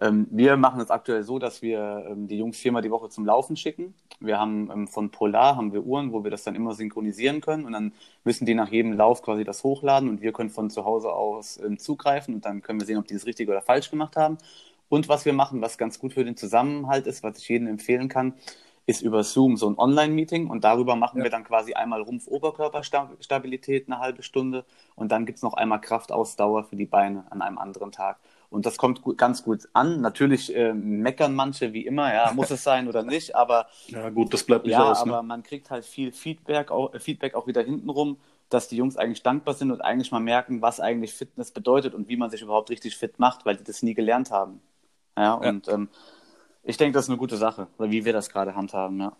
[0.00, 3.26] Ähm, wir machen es aktuell so, dass wir ähm, die Jungs viermal die Woche zum
[3.26, 3.94] Laufen schicken.
[4.18, 7.64] Wir haben ähm, von Polar haben wir Uhren, wo wir das dann immer synchronisieren können
[7.64, 7.92] und dann
[8.24, 11.60] müssen die nach jedem Lauf quasi das hochladen und wir können von zu Hause aus
[11.78, 14.38] zugreifen und dann können wir sehen, ob die das richtig oder falsch gemacht haben.
[14.88, 18.08] Und was wir machen, was ganz gut für den Zusammenhalt ist, was ich jedem empfehlen
[18.08, 18.34] kann,
[18.86, 21.24] ist über Zoom so ein Online-Meeting und darüber machen ja.
[21.24, 24.64] wir dann quasi einmal Rumpf-Oberkörperstabilität eine halbe Stunde
[24.96, 28.18] und dann gibt es noch einmal Kraftausdauer für die Beine an einem anderen Tag.
[28.50, 30.00] Und das kommt gut, ganz gut an.
[30.00, 33.68] Natürlich äh, meckern manche wie immer, ja, muss es sein oder nicht, aber.
[33.86, 35.04] Ja, gut, das bleibt nicht ja, aus.
[35.04, 35.12] Ne?
[35.12, 39.22] aber man kriegt halt viel Feedback auch, Feedback auch wieder hintenrum, dass die Jungs eigentlich
[39.22, 42.70] dankbar sind und eigentlich mal merken, was eigentlich Fitness bedeutet und wie man sich überhaupt
[42.70, 44.60] richtig fit macht, weil die das nie gelernt haben.
[45.16, 45.74] Ja, und ja.
[45.74, 45.88] Ähm,
[46.64, 49.12] ich denke, das ist eine gute Sache, wie wir das gerade handhaben, ja.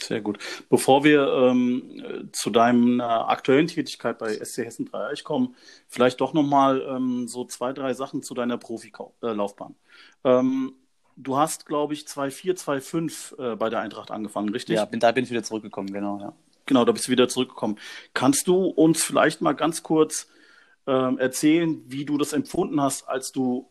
[0.00, 0.38] Sehr gut.
[0.68, 5.56] Bevor wir ähm, zu deiner aktuellen Tätigkeit bei SC Hessen 3 kommen,
[5.88, 9.74] vielleicht doch nochmal ähm, so zwei, drei Sachen zu deiner Profilaufbahn.
[10.24, 10.74] Ähm,
[11.16, 14.76] du hast, glaube ich, 2-4, 2-5 äh, bei der Eintracht angefangen, richtig?
[14.76, 16.32] Ja, bin, da bin ich wieder zurückgekommen, genau, ja.
[16.66, 17.78] Genau, da bist du wieder zurückgekommen.
[18.14, 20.28] Kannst du uns vielleicht mal ganz kurz
[20.86, 23.70] ähm, erzählen, wie du das empfunden hast, als du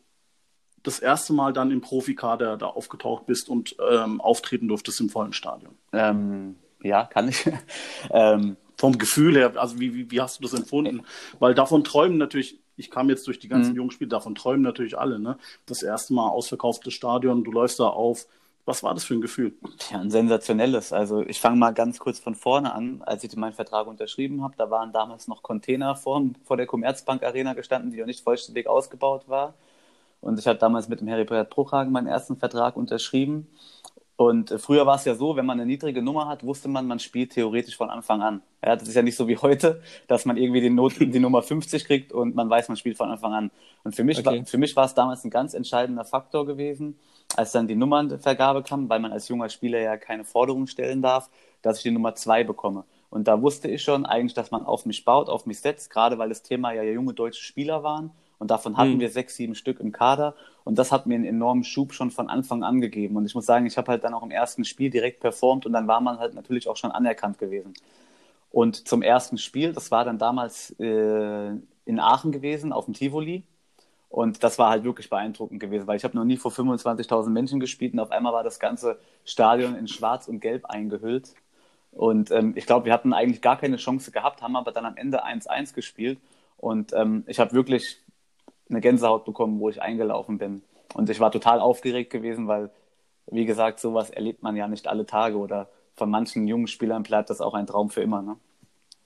[0.87, 5.33] das erste Mal dann im Profikader da aufgetaucht bist und ähm, auftreten durftest im vollen
[5.33, 5.75] Stadion?
[5.93, 7.45] Ähm, ja, kann ich.
[8.11, 11.01] ähm, Vom Gefühl her, also wie, wie, wie hast du das empfunden?
[11.39, 13.77] Weil davon träumen natürlich, ich kam jetzt durch die ganzen Mhm.
[13.77, 15.37] jungen Spiele, davon träumen natürlich alle, ne?
[15.65, 18.27] Das erste Mal ausverkauftes Stadion, du läufst da auf.
[18.65, 19.53] Was war das für ein Gefühl?
[19.91, 20.91] Ja, ein sensationelles.
[20.91, 23.01] Also ich fange mal ganz kurz von vorne an.
[23.05, 27.23] Als ich meinen Vertrag unterschrieben habe, da waren damals noch Container vor, vor der Commerzbank
[27.23, 29.53] Arena gestanden, die noch nicht vollständig ausgebaut war.
[30.21, 33.47] Und ich habe damals mit dem Heribert Bruchhagen meinen ersten Vertrag unterschrieben.
[34.15, 36.87] Und äh, früher war es ja so, wenn man eine niedrige Nummer hat, wusste man,
[36.87, 38.41] man spielt theoretisch von Anfang an.
[38.65, 41.43] Ja, das ist ja nicht so wie heute, dass man irgendwie die, Not die Nummer
[41.43, 43.51] 50 kriegt und man weiß, man spielt von Anfang an.
[43.83, 44.39] Und für mich, Okay.
[44.39, 46.97] war, für mich war es damals ein ganz entscheidender Faktor gewesen,
[47.35, 51.29] als dann die Nummernvergabe kam, weil man als junger Spieler ja keine Forderung stellen darf,
[51.61, 52.85] dass ich die Nummer zwei bekomme.
[53.11, 56.17] Und da wusste ich schon eigentlich, dass man auf mich baut, auf mich setzt, gerade
[56.17, 58.11] weil das Thema ja junge deutsche Spieler waren.
[58.39, 58.99] Und davon hatten Mhm.
[58.99, 60.35] wir sechs, sieben Stück im Kader.
[60.63, 63.15] Und das hat mir einen enormen Schub schon von Anfang an gegeben.
[63.17, 65.73] Und ich muss sagen, ich habe halt dann auch im ersten Spiel direkt performt und
[65.73, 67.73] dann war man halt natürlich auch schon anerkannt gewesen.
[68.51, 71.49] Und zum ersten Spiel, das war dann damals äh,
[71.85, 73.43] in Aachen gewesen, auf dem Tivoli.
[74.09, 77.59] Und das war halt wirklich beeindruckend gewesen, weil ich habe noch nie vor 25.000 Menschen
[77.59, 81.33] gespielt und auf einmal war das ganze Stadion in Schwarz und Gelb eingehüllt.
[81.91, 84.97] Und ähm, ich glaube, wir hatten eigentlich gar keine Chance gehabt, haben aber dann am
[84.97, 86.19] Ende 1-1 gespielt.
[86.57, 87.97] Und ähm, ich habe wirklich
[88.69, 90.61] eine Gänsehaut bekommen, wo ich eingelaufen bin.
[90.93, 92.69] Und ich war total aufgeregt gewesen, weil,
[93.29, 97.29] wie gesagt, sowas erlebt man ja nicht alle Tage oder von manchen jungen Spielern bleibt
[97.29, 98.21] das auch ein Traum für immer.
[98.21, 98.37] Ne?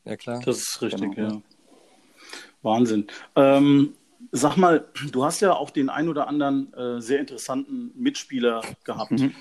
[0.06, 0.42] Ja, klar.
[0.46, 1.36] Das ist richtig, Genau.
[1.36, 1.42] ja.
[2.62, 3.08] Wahnsinn.
[3.36, 3.94] Ähm,
[4.32, 9.12] sag mal, du hast ja auch den ein oder anderen äh, sehr interessanten Mitspieler gehabt
[9.12, 9.34] Mhm.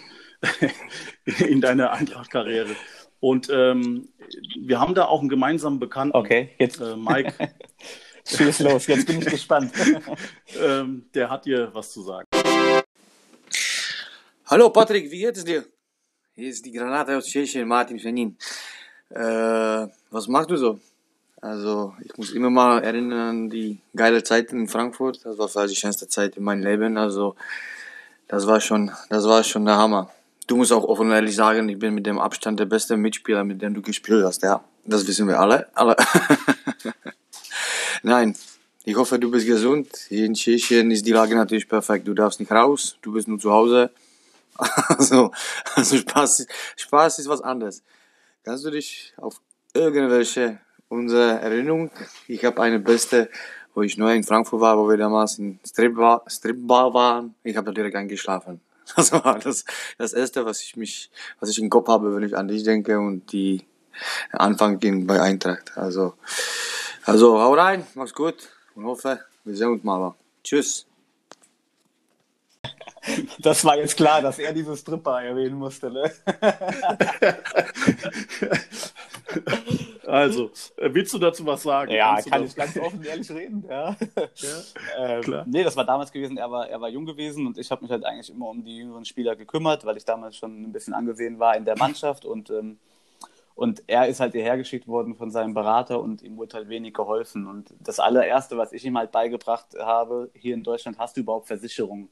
[1.49, 2.71] in deiner Eintracht-Karriere.
[3.21, 4.09] Und ähm,
[4.59, 7.35] wir haben da auch einen gemeinsamen Bekannten, Okay, jetzt äh, Mike,
[8.37, 9.73] schieß los, jetzt bin ich gespannt.
[10.61, 12.27] ähm, der hat dir was zu sagen.
[14.47, 15.65] Hallo Patrick, wie geht es dir?
[16.35, 18.37] Hier ist die Granate aus Tschechien, Martin Schenin.
[19.11, 20.81] Äh, was machst du so?
[21.41, 25.25] Also, ich muss immer mal erinnern an die geile Zeit in Frankfurt.
[25.25, 26.99] Das war vielleicht die schönste Zeit in meinem Leben.
[26.99, 27.35] Also,
[28.29, 30.11] das war schon, das war schon der Hammer.
[30.47, 33.45] Du musst auch offen und ehrlich sagen, ich bin mit dem Abstand der beste Mitspieler,
[33.45, 34.43] mit dem du gespielt hast.
[34.43, 35.69] Ja, das wissen wir alle.
[35.75, 35.97] alle.
[38.03, 38.35] Nein,
[38.85, 39.89] ich hoffe, du bist gesund.
[40.09, 42.09] Hier in Tschechien ist die Lage natürlich perfekt.
[42.09, 43.91] Du darfst nicht raus, du bist nur zu Hause.
[44.89, 45.31] Also,
[45.75, 47.83] also Spaß, Spaß ist was anderes.
[48.45, 49.41] Kannst du dich auf
[49.73, 51.91] irgendwelche unsere Erinnerung?
[52.27, 53.31] Ich habe eine beste,
[53.75, 57.35] wo ich neu in Frankfurt war, wo wir damals in Stripbar, Stripbar waren.
[57.43, 58.61] Ich habe da direkt eingeschlafen.
[58.97, 59.65] Das war das,
[59.99, 62.99] das erste, was ich mich, was ich im Kopf habe, wenn ich an dich denke
[62.99, 63.63] und die
[64.33, 65.79] Anfang ging bei Eintracht.
[65.79, 66.15] Also,
[67.05, 70.15] also hau rein, mach's gut und hoffe, wir sehen uns mal.
[70.45, 70.87] Tschüss.
[73.39, 75.91] Das war jetzt klar, dass er diese Stripper erwähnen musste.
[75.91, 76.13] Ne?
[80.07, 81.93] Also, äh, willst du dazu was sagen?
[81.93, 83.65] Ja, Kannst kann das- ich ganz offen ehrlich reden.
[83.69, 83.97] Ja.
[84.17, 84.59] Ja,
[84.99, 85.45] Ähm, klar.
[85.47, 87.93] nee, das war damals gewesen, er war, er war jung gewesen und ich habe mich
[87.93, 91.39] halt eigentlich immer um die jüngeren Spieler gekümmert, weil ich damals schon ein bisschen angesehen
[91.39, 92.79] war in der Mannschaft und, ähm,
[93.61, 96.95] und er ist halt hierher geschickt worden von seinem Berater und ihm wurde halt wenig
[96.95, 97.47] geholfen.
[97.47, 101.47] Und das allererste, was ich ihm halt beigebracht habe, hier in Deutschland hast du überhaupt
[101.47, 102.09] Versicherungen.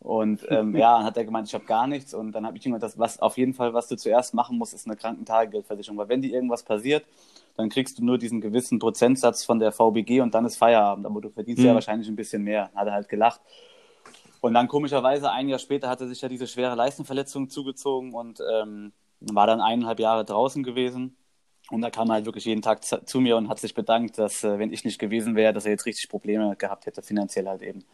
[0.00, 2.14] Und ähm, ja, dann hat er gemeint, ich habe gar nichts.
[2.14, 4.58] Und dann habe ich ihm gesagt, das, was auf jeden Fall, was du zuerst machen
[4.58, 5.98] musst, ist eine Krankentagegeldversicherung.
[5.98, 7.04] Weil wenn dir irgendwas passiert,
[7.56, 11.06] dann kriegst du nur diesen gewissen Prozentsatz von der VBG und dann ist Feierabend.
[11.06, 11.74] Aber du verdienst ja Mhm.
[11.74, 12.72] wahrscheinlich ein bisschen mehr.
[12.74, 13.40] Hat er halt gelacht.
[14.40, 18.40] Und dann komischerweise, ein Jahr später, hat er sich ja diese schwere Leistenverletzung zugezogen und
[18.52, 18.92] ähm,
[19.32, 21.16] war dann eineinhalb Jahre draußen gewesen.
[21.70, 24.44] Und da kam halt wirklich jeden Tag zu zu mir und hat sich bedankt, dass,
[24.44, 27.62] äh, wenn ich nicht gewesen wäre, dass er jetzt richtig Probleme gehabt hätte, finanziell halt
[27.62, 27.84] eben.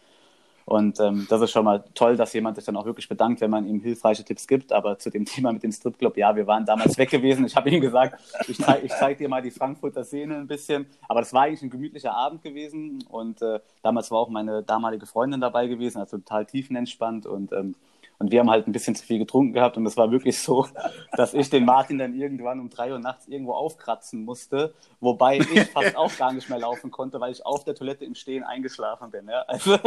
[0.69, 3.51] Und ähm, das ist schon mal toll, dass jemand sich dann auch wirklich bedankt, wenn
[3.51, 4.71] man ihm hilfreiche Tipps gibt.
[4.71, 7.47] Aber zu dem Thema mit dem Stripclub, ja, wir waren damals weg gewesen.
[7.47, 10.87] Ich habe ihm gesagt, ich zeige zeig dir mal die Frankfurter Szene ein bisschen.
[11.09, 13.03] Aber das war eigentlich ein gemütlicher Abend gewesen.
[13.09, 17.25] Und äh, damals war auch meine damalige Freundin dabei gewesen, also total tiefenentspannt.
[17.25, 17.75] Und, ähm,
[18.19, 19.77] und wir haben halt ein bisschen zu viel getrunken gehabt.
[19.77, 20.67] Und es war wirklich so,
[21.13, 24.75] dass ich den Martin dann irgendwann um drei Uhr nachts irgendwo aufkratzen musste.
[25.01, 28.17] Wobei ich fast auch gar nicht mehr laufen konnte, weil ich auf der Toilette im
[28.17, 29.29] Stehen eingeschlafen bin.
[29.29, 29.43] Ja?
[29.43, 29.75] Also,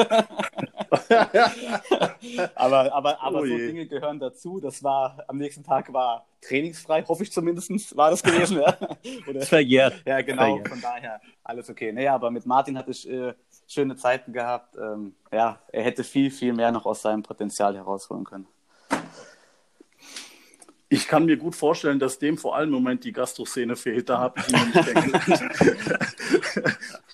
[2.55, 3.57] aber aber, aber Oh so.
[3.57, 4.59] Dinge gehören dazu.
[4.61, 8.61] Das war, am nächsten Tag war trainingsfrei, hoffe ich zumindest, war das gewesen.
[8.61, 8.77] Ja,
[9.29, 10.01] Oder, Verjährt.
[10.05, 10.69] ja genau, Verjährt.
[10.69, 11.91] von daher alles okay.
[11.91, 13.33] Naja, aber mit Martin hatte ich äh,
[13.71, 14.75] schöne Zeiten gehabt.
[14.75, 18.47] Ähm, ja, er hätte viel, viel mehr noch aus seinem Potenzial herausholen können.
[20.89, 24.09] Ich kann mir gut vorstellen, dass dem vor allem im Moment die Gastro-Szene fehlt.
[24.09, 26.01] Da habe ich ihn nicht kennengelernt.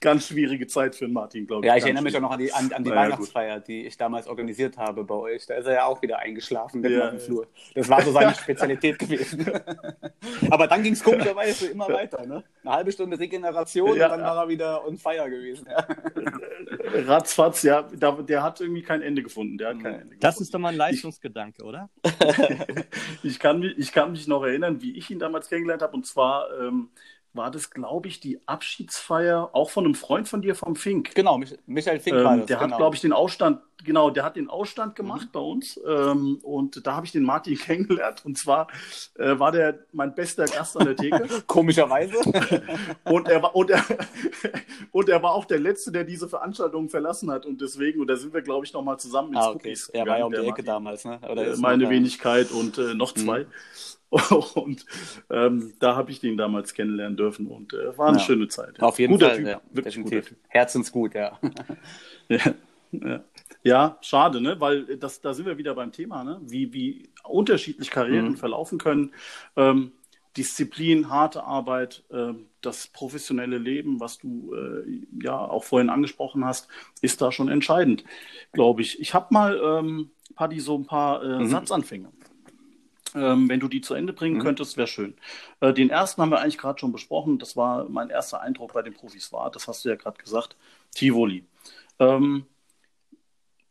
[0.07, 1.67] Ganz schwierige Zeit für Martin, glaube ich.
[1.67, 3.97] Ja, ich erinnere mich auch noch an die, an, an die Naja, Weihnachtsfeier, die ich
[3.97, 5.45] damals organisiert habe bei euch.
[5.45, 7.19] Da ist er ja auch wieder eingeschlafen mitten Ja, ja.
[7.19, 7.47] Flur.
[7.75, 9.45] Das war so seine Spezialität gewesen.
[10.49, 12.25] Aber dann ging es komischerweise immer weiter.
[12.25, 12.41] Ne?
[12.63, 14.25] Eine halbe Stunde Regeneration Ja, und dann ja.
[14.27, 15.67] war er wieder on fire gewesen.
[15.69, 15.85] Ja.
[17.05, 19.57] Ratzfatz, ja, da, der hat irgendwie kein Ende gefunden.
[19.57, 20.43] Der hat kein Ende Das gefunden.
[20.43, 21.89] ist doch mal ein Leistungsgedanke, oder?
[23.23, 25.93] Ich kann, mich, ich kann mich noch erinnern, wie ich ihn damals kennengelernt habe.
[25.93, 26.89] Und zwar ähm,
[27.33, 31.13] war das, glaube ich, die Abschiedsfeier auch von einem Freund von dir, vom Fink.
[31.13, 32.47] Genau, Mich Michael Fink war Ähm, das.
[32.47, 32.71] der genau.
[32.71, 35.79] hat, glaube ich, den Ausstand, genau, der hat den Ausstand gemacht bei uns.
[35.87, 38.25] Ähm, und da habe ich den Martin kennengelernt.
[38.25, 38.67] Und zwar
[39.15, 41.27] äh, war der mein bester Gast an der Theke.
[41.47, 42.15] Komischerweise.
[43.03, 43.83] Und er war, und er,
[44.91, 47.45] und er war auch der Letzte, der diese Veranstaltung verlassen hat.
[47.45, 49.69] Und deswegen, und da sind wir, glaube ich, nochmal zusammen ins ah, okay.
[49.69, 50.65] Cookies Er war ja um die Ecke Martin.
[50.65, 51.05] damals.
[51.05, 51.19] Ne?
[51.29, 51.89] Oder Äh, meine.
[51.89, 53.45] Wenigkeit und äh, noch zwei.
[54.55, 54.85] Und
[55.29, 58.23] ähm, da habe ich den damals kennenlernen dürfen und äh, war eine Ja.
[58.23, 58.81] schöne Zeit.
[58.81, 60.21] Auf jeden guter Fall, Typ, ja, wirklich guter.
[60.21, 60.37] Typ.
[60.47, 61.39] Herzensgut, ja.
[62.29, 62.53] Ja,
[62.91, 63.23] ja.
[63.63, 64.59] ja, schade, ne?
[64.59, 66.39] Weil das, da sind wir wieder beim Thema, ne?
[66.43, 68.37] Wie, wie unterschiedlich Karrieren Mhm.
[68.37, 69.13] verlaufen können.
[69.55, 69.91] Ähm,
[70.35, 76.67] Disziplin, harte Arbeit, ähm, das professionelle Leben, was du äh, ja auch vorhin angesprochen hast,
[77.01, 78.03] ist da schon entscheidend,
[78.53, 78.99] glaube ich.
[78.99, 81.47] Ich habe mal, ähm, Paddy, so ein paar äh, Mhm.
[81.47, 82.09] Satzanfänge.
[83.17, 84.41] Ähm, wenn du die zu Ende bringen Mhm.
[84.43, 85.15] könntest, wäre schön.
[85.59, 87.39] Äh, den ersten haben wir eigentlich gerade schon besprochen.
[87.39, 89.49] Das war mein erster Eindruck bei den Profis war.
[89.49, 90.55] Das hast du ja gerade gesagt.
[90.93, 91.43] Tivoli.
[91.99, 92.45] Ähm,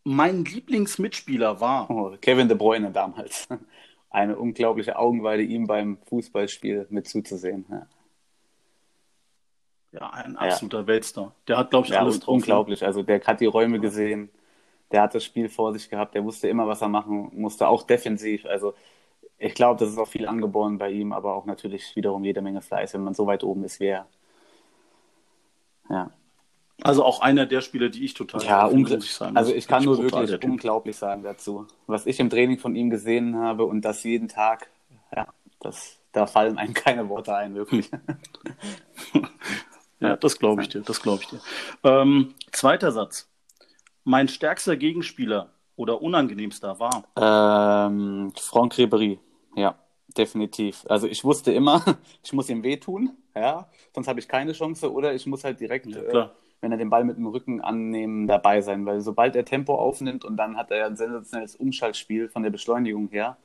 [0.04, 3.48] mein Lieblingsmitspieler war, Oh, Kevin De Bruyne damals.
[4.11, 7.66] Eine unglaubliche Augenweide, ihm beim Fußballspiel mit zuzusehen.
[7.68, 7.87] Ja,
[9.92, 11.35] ja, ein absoluter Weltstar.
[11.48, 12.28] Der hat, glaube ich, ja alles drauf.
[12.28, 12.35] ne?
[12.35, 12.85] unglaublich.
[12.85, 14.30] Also der hat die Räume gesehen,
[14.92, 17.82] der hat das Spiel vor sich gehabt, der wusste immer, was er machen musste, auch
[17.82, 18.46] defensiv.
[18.46, 18.74] Also
[19.38, 22.62] ich glaube, das ist auch viel angeboren bei ihm, aber auch natürlich wiederum jede Menge
[22.62, 24.07] Fleiß, wenn man so weit oben ist wie er.
[25.90, 26.11] Ja,
[26.83, 29.37] Also auch einer der Spieler, die ich total ja finde, ich sagen.
[29.37, 31.66] also ich kann nur wirklich unglaublich sagen dazu.
[31.87, 34.70] Was ich im Training von ihm gesehen habe und das jeden Tag,
[35.14, 35.27] ja,
[35.61, 37.90] das, da fallen einem keine Worte ein, wirklich.
[40.01, 41.40] Ja, das glaube ich dir, das glaube ich dir.
[41.83, 43.29] Ähm, zweiter Satz.
[44.05, 47.05] Mein stärkster Gegenspieler oder unangenehmster war.
[47.16, 49.18] Ähm, Franck Ribéry,
[49.57, 49.77] ja,
[50.16, 50.85] definitiv.
[50.88, 51.83] Also ich wusste immer,
[52.23, 55.87] ich muss ihm wehtun, ja, sonst habe ich keine Chance oder ich muss halt direkt,
[55.87, 56.29] Ja, äh,
[56.61, 60.25] wenn er den Ball mit dem Rücken annehmen, dabei sein, weil sobald er Tempo aufnimmt
[60.25, 63.37] und dann hat er ein sensationelles Umschaltspiel von der Beschleunigung her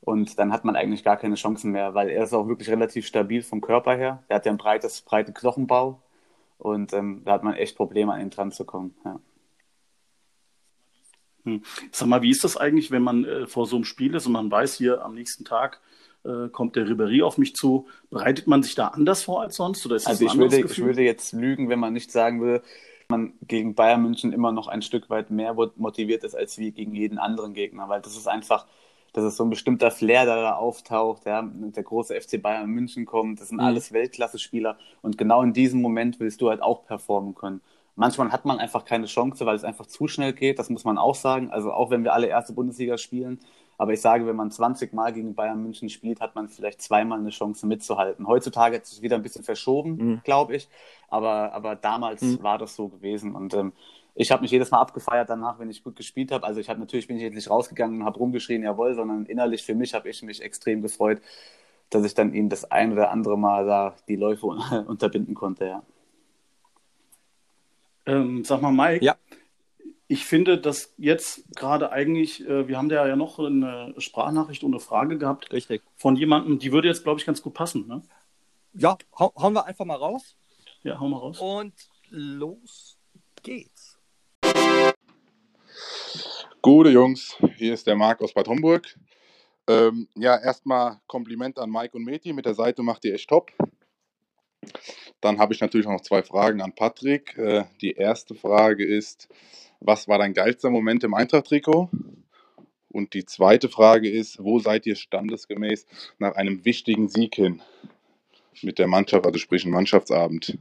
[0.00, 3.06] und dann hat man eigentlich gar keine Chancen mehr, weil er ist auch wirklich relativ
[3.06, 4.22] stabil vom Körper her.
[4.28, 6.00] Er hat ja ein breites, breiten Knochenbau
[6.58, 8.94] und ähm, da hat man echt Probleme, an ihn dran zu kommen.
[9.04, 9.20] Ja.
[11.44, 11.62] Hm.
[11.92, 14.32] Sag mal, wie ist das eigentlich, wenn man äh, vor so einem Spiel ist und
[14.32, 15.80] man weiß, hier am nächsten Tag
[16.24, 17.86] äh, kommt der Ribéry auf mich zu?
[18.10, 19.84] Bereitet man sich da anders vor als sonst?
[19.86, 22.62] Oder ist das Also ich würde, ich würde jetzt lügen, wenn man nicht sagen würde,
[23.08, 26.94] man gegen Bayern München immer noch ein Stück weit mehr motiviert ist als wie gegen
[26.94, 28.66] jeden anderen Gegner, weil das ist einfach,
[29.12, 33.04] das ist so ein bestimmter Flair, der da auftaucht, ja, der große FC Bayern München
[33.04, 33.64] kommt, das sind Mhm.
[33.64, 37.60] alles Weltklasse-Spieler und genau in diesem Moment willst du halt auch performen können.
[38.00, 40.96] Manchmal hat man einfach keine Chance, weil es einfach zu schnell geht, das muss man
[40.96, 41.50] auch sagen.
[41.50, 43.40] Also auch wenn wir alle erste Bundesliga spielen,
[43.76, 47.18] aber ich sage, wenn man 20 Mal gegen Bayern München spielt, hat man vielleicht zweimal
[47.18, 48.26] eine Chance mitzuhalten.
[48.26, 50.20] Heutzutage hat es sich wieder ein bisschen verschoben, Mhm.
[50.24, 50.68] glaube ich.
[51.08, 52.42] Aber, aber damals Mhm.
[52.42, 53.34] war das so gewesen.
[53.34, 53.72] Und ähm,
[54.14, 56.46] ich habe mich jedes Mal abgefeiert danach, wenn ich gut gespielt habe.
[56.46, 59.62] Also ich habe natürlich bin ich jetzt nicht rausgegangen und habe rumgeschrien, jawohl, sondern innerlich
[59.62, 61.20] für mich habe ich mich extrem gefreut,
[61.90, 64.46] dass ich dann ihm das ein oder andere Mal da die Läufe
[64.88, 65.66] unterbinden konnte.
[65.66, 65.82] Ja.
[68.06, 69.16] Ähm, sag mal, Mike, Ja.
[70.08, 74.72] ich finde, dass jetzt gerade eigentlich, äh, wir haben da ja noch eine Sprachnachricht und
[74.72, 75.82] eine Frage gehabt Richtig.
[75.96, 77.86] von jemandem, die würde jetzt, glaube ich, ganz gut passen.
[77.86, 78.02] Ne?
[78.72, 80.36] Ja, hau, hauen wir einfach mal raus
[80.82, 81.38] Ja, hau mal raus.
[81.40, 81.74] und
[82.10, 82.98] los
[83.42, 83.98] geht's.
[86.62, 88.86] Gute Jungs, hier ist der Marc aus Bad Homburg.
[89.66, 92.32] Ähm, ja, erstmal Kompliment an Mike und Meti.
[92.32, 93.50] Mit der Seite macht ihr echt top.
[95.20, 97.36] Dann habe ich natürlich noch zwei Fragen an Patrick.
[97.36, 99.28] Äh, die erste Frage ist,
[99.80, 101.90] was war dein geilster Moment im Eintracht-Trikot?
[102.92, 105.86] Und die zweite Frage ist, wo seid ihr standesgemäß
[106.18, 107.62] nach einem wichtigen Sieg hin
[108.62, 110.58] mit der Mannschaft, also sprich ein Mannschaftsabend?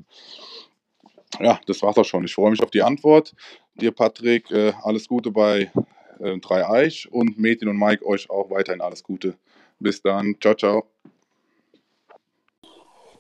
[1.40, 2.26] Ja, das war's auch schon.
[2.26, 3.34] Ich freue mich auf die Antwort.
[3.76, 5.72] dir, Patrick, äh, alles Gute bei
[6.20, 9.36] äh, Drei Eich und Metin und Mike euch auch weiterhin alles Gute.
[9.80, 10.36] Bis dann.
[10.40, 10.86] Ciao, ciao.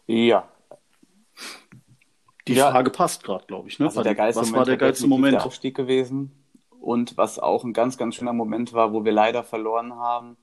[0.06, 0.50] Ja.
[2.50, 2.72] Die Ja.
[2.72, 3.80] Frage passt gerade, glaube ich.
[3.80, 3.86] Ne?
[3.86, 5.34] Also der geilste Was Moment war der geilste Moment?
[5.34, 6.32] Der Aufstieg gewesen.
[6.80, 10.38] Und was auch ein ganz, ganz schöner Moment war, wo wir leider verloren haben,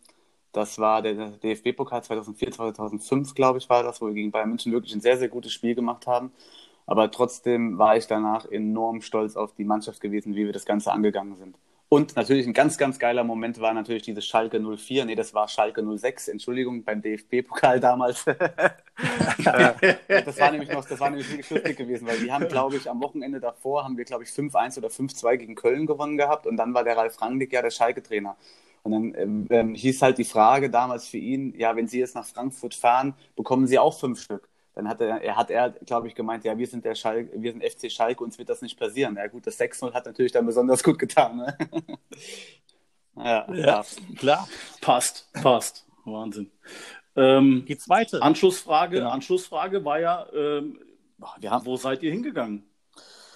[0.53, 4.73] das war der DFB-Pokal 2004, 2005, glaube ich, war das, wo wir gegen Bayern München
[4.73, 6.33] wirklich ein sehr, sehr gutes Spiel gemacht haben.
[6.87, 10.93] Aber trotzdem war ich danach enorm stolz auf die Mannschaft gewesen, wie wir das Ganze
[10.93, 11.57] angegangen sind.
[11.89, 15.05] Und natürlich ein ganz, ganz geiler Moment war natürlich dieses Schalke 04.
[15.05, 18.25] Nee, das war Schalke 06, Entschuldigung, beim DFB-Pokal damals.
[20.09, 23.03] Das war nämlich noch, das war nämlich wirklich gewesen, weil die haben, glaube ich, am
[23.03, 26.73] Wochenende davor haben wir, glaube ich, 5-1 oder 5-2 gegen Köln gewonnen gehabt und dann
[26.73, 28.37] war der Ralf Rangnick ja der Schalke-Trainer.
[28.83, 32.15] Und dann ähm, ähm, hieß halt die Frage damals für ihn, ja, wenn Sie jetzt
[32.15, 34.49] nach Frankfurt fahren, bekommen Sie auch fünf Stück.
[34.77, 37.51] Dann hat er, er hat er, glaube ich, gemeint, ja, wir sind der Schalke, wir
[37.53, 39.17] sind FC Schalke, uns wird das nicht passieren.
[39.17, 41.39] Ja gut, das 6-0 hat natürlich dann besonders gut getan.
[41.39, 41.57] Ne?
[43.17, 43.85] ja, ja.
[44.19, 44.47] Klar.
[44.83, 45.87] Passt, passt.
[46.05, 46.51] Wahnsinn.
[47.17, 48.21] Ähm, Die zweite.
[48.23, 49.11] Anschlussfrage, Genau.
[49.11, 50.79] Anschlussfrage war ja, ähm,
[51.41, 52.63] Wir haben, wo seid ihr hingegangen?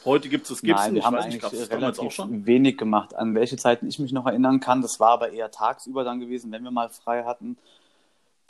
[0.04, 1.98] Heute gibt es das Gibson, Nein, wir ich haben weiß nicht, eigentlich gab es damals
[1.98, 2.46] relativ auch schon?
[2.46, 3.14] wenig gemacht.
[3.16, 6.52] An welche Zeiten ich mich noch erinnern kann, das war aber eher tagsüber dann gewesen,
[6.52, 7.56] wenn wir mal frei hatten.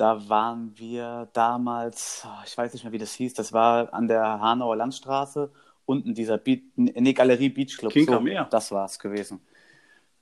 [0.01, 4.09] Da waren wir damals, oh, ich weiß nicht mehr, wie das hieß, das war an
[4.09, 5.53] der Hanauer Landstraße,
[5.85, 7.93] unten dieser Beat, nee, Galerie Beach Club.
[7.93, 8.47] Kinker so, Meer.
[8.51, 9.43] Das war es gewesen.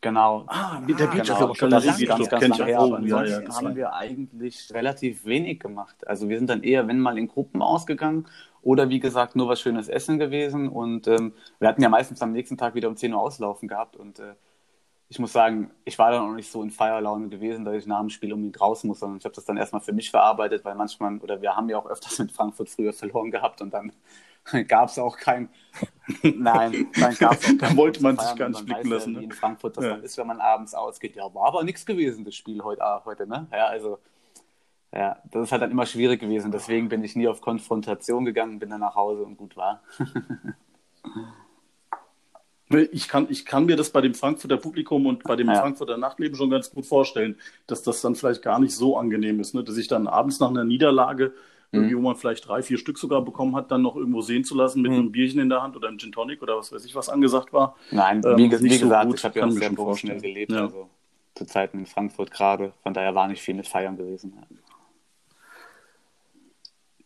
[0.01, 0.45] Genau.
[0.49, 1.53] Ah, mit der Ah, Beach genau.
[1.53, 2.93] Club, das ist ganz, ganz kenn ich lange her, auch.
[2.93, 6.07] aber ja, ansonsten ja, haben wir eigentlich relativ wenig gemacht.
[6.09, 8.27] Also wir sind dann eher, wenn mal in Gruppen ausgegangen
[8.63, 12.33] oder wie gesagt nur was schönes Essen gewesen und ähm, wir hatten ja meistens am
[12.33, 14.35] nächsten Tag wieder um 10 Uhr auslaufen gehabt und äh,
[15.11, 18.01] ich muss sagen, ich war dann auch nicht so in Feierlaune gewesen, dass ich nach
[18.01, 20.75] dem Spiel unbedingt raus muss, sondern ich habe das dann erstmal für mich verarbeitet, weil
[20.75, 23.93] manchmal, oder wir haben ja auch öfters mit Frankfurt früher verloren gehabt und dann
[24.69, 25.49] gab es auch kein,
[26.23, 29.25] nein, dann gab es Da wollte man sich gar nicht blicken ja, lassen, Wie ne?
[29.25, 29.91] in Frankfurt das Ja.
[29.93, 31.17] dann ist, wenn man abends ausgeht.
[31.17, 33.47] Ja, war aber nichts gewesen, das Spiel heute, ah, heute ne?
[33.51, 33.99] Ja, also,
[34.93, 36.51] ja, das ist halt dann immer schwierig gewesen.
[36.51, 39.83] Deswegen bin ich nie auf Konfrontation gegangen, bin dann nach Hause und gut war.
[42.71, 45.61] Ich kann, ich kann mir das bei dem Frankfurter Publikum und bei dem Ja.
[45.61, 49.55] Frankfurter Nachtleben schon ganz gut vorstellen, dass das dann vielleicht gar nicht so angenehm ist,
[49.55, 49.65] ne?
[49.65, 51.33] dass sich dann abends nach einer Niederlage,
[51.73, 51.79] Mhm.
[51.81, 54.55] irgendwie, wo man vielleicht drei, vier Stück sogar bekommen hat, dann noch irgendwo sehen zu
[54.55, 54.99] lassen mit Mhm.
[54.99, 57.53] einem Bierchen in der Hand oder einem Gin Tonic oder was weiß ich, was angesagt
[57.53, 57.77] war.
[57.91, 60.53] Nein, Ähm, wie, nicht wie so gesagt, gut, ich habe ja auch sehr professionell gelebt,
[60.53, 60.63] Ja.
[60.63, 60.89] also
[61.35, 62.73] zu Zeiten in Frankfurt gerade.
[62.83, 64.33] Von daher war nicht viel mit Feiern gewesen.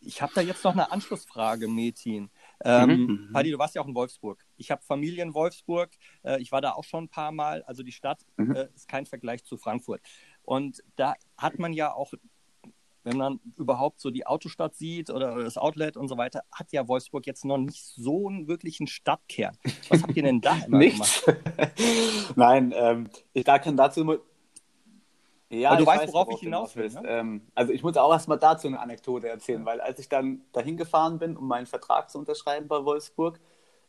[0.01, 2.31] Ich habe da jetzt noch eine Anschlussfrage, Metin.
[2.65, 3.33] Ähm, Mhm.
[3.33, 4.45] Paddy, du warst ja auch in Wolfsburg.
[4.57, 5.91] Ich habe Familie in Wolfsburg.
[6.23, 7.63] Äh, ich war da auch schon ein paar Mal.
[7.65, 8.55] Also die Stadt Mhm.
[8.55, 10.01] äh, ist kein Vergleich zu Frankfurt.
[10.43, 12.13] Und da hat man ja auch,
[13.05, 16.87] wenn man überhaupt so die Autostadt sieht oder das Outlet und so weiter, hat ja
[16.87, 19.57] Wolfsburg jetzt noch nicht so einen wirklichen Stadtkern.
[19.89, 21.25] Was habt ihr denn da immer Nichts.
[22.37, 24.25] Nein, ähm, ich da kann dazu nur.
[25.53, 27.03] Ja, Aber du weißt, weiß, worauf ich hinaus will, ne?
[27.05, 30.79] Ähm, also ich muss auch erstmal dazu eine Anekdote erzählen, weil als ich dann dahin
[30.79, 33.39] gefahren bin, um meinen Vertrag zu unterschreiben bei Wolfsburg,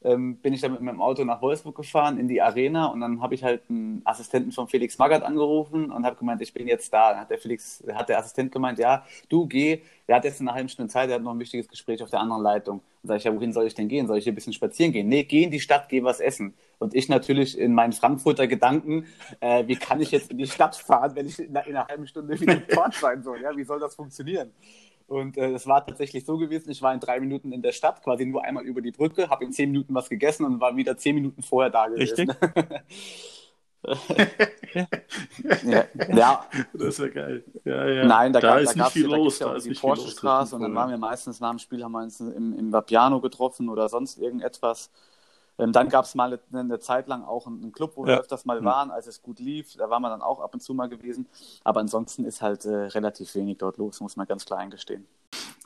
[0.03, 3.21] ähm, bin ich dann mit meinem Auto nach Wolfsburg gefahren in die Arena und dann
[3.21, 6.91] habe ich halt einen Assistenten von Felix Magath angerufen und habe gemeint, ich bin jetzt
[6.91, 7.11] da.
[7.11, 10.53] Dann hat der Felix, hat der Assistent gemeint, ja, du geh, der hat jetzt eine
[10.53, 12.81] halbe Stunde Zeit, der hat noch ein wichtiges Gespräch auf der anderen Leitung.
[13.01, 14.07] Und sage ich, ja, wohin soll ich denn gehen?
[14.07, 15.07] Soll ich hier ein bisschen spazieren gehen?
[15.07, 16.53] Nee, geh in die Stadt, geh was essen.
[16.79, 19.05] Und ich natürlich in meinen Frankfurter Gedanken,
[19.39, 22.07] äh, wie kann ich jetzt in die Stadt fahren, wenn ich in, in einer halben
[22.07, 23.41] Stunde wieder dort sein soll?
[23.41, 24.51] Ja, wie soll das funktionieren?
[25.13, 28.04] Und äh, es war tatsächlich so gewesen, ich war in drei Minuten in der Stadt,
[28.04, 30.97] quasi nur einmal über die Brücke, habe in zehn Minuten was gegessen und war wieder
[30.97, 32.32] zehn Minuten vorher da gewesen.
[32.32, 32.38] Richtig?
[35.65, 35.84] Ja,
[36.15, 37.43] ja, Das ist ja geil.
[37.65, 38.06] Ja, ja.
[38.06, 39.39] Nein, da, da gab, ist da nicht viel da los.
[39.39, 39.99] Da auch ist die nicht viel los.
[39.99, 43.19] Porschestraße und dann waren wir meistens nach dem Spiel, haben wir uns im, im Vapiano
[43.19, 44.89] getroffen oder sonst irgendetwas.
[45.59, 48.19] Ähm, dann gab es mal eine, eine Zeit lang auch einen, Club, wo wir Ja.
[48.19, 48.65] öfters mal Hm.
[48.65, 49.75] waren, als es gut lief.
[49.75, 51.27] Da waren wir dann auch ab und zu mal gewesen.
[51.63, 55.05] Aber ansonsten ist halt äh, relativ wenig dort los, muss man ganz klar eingestehen.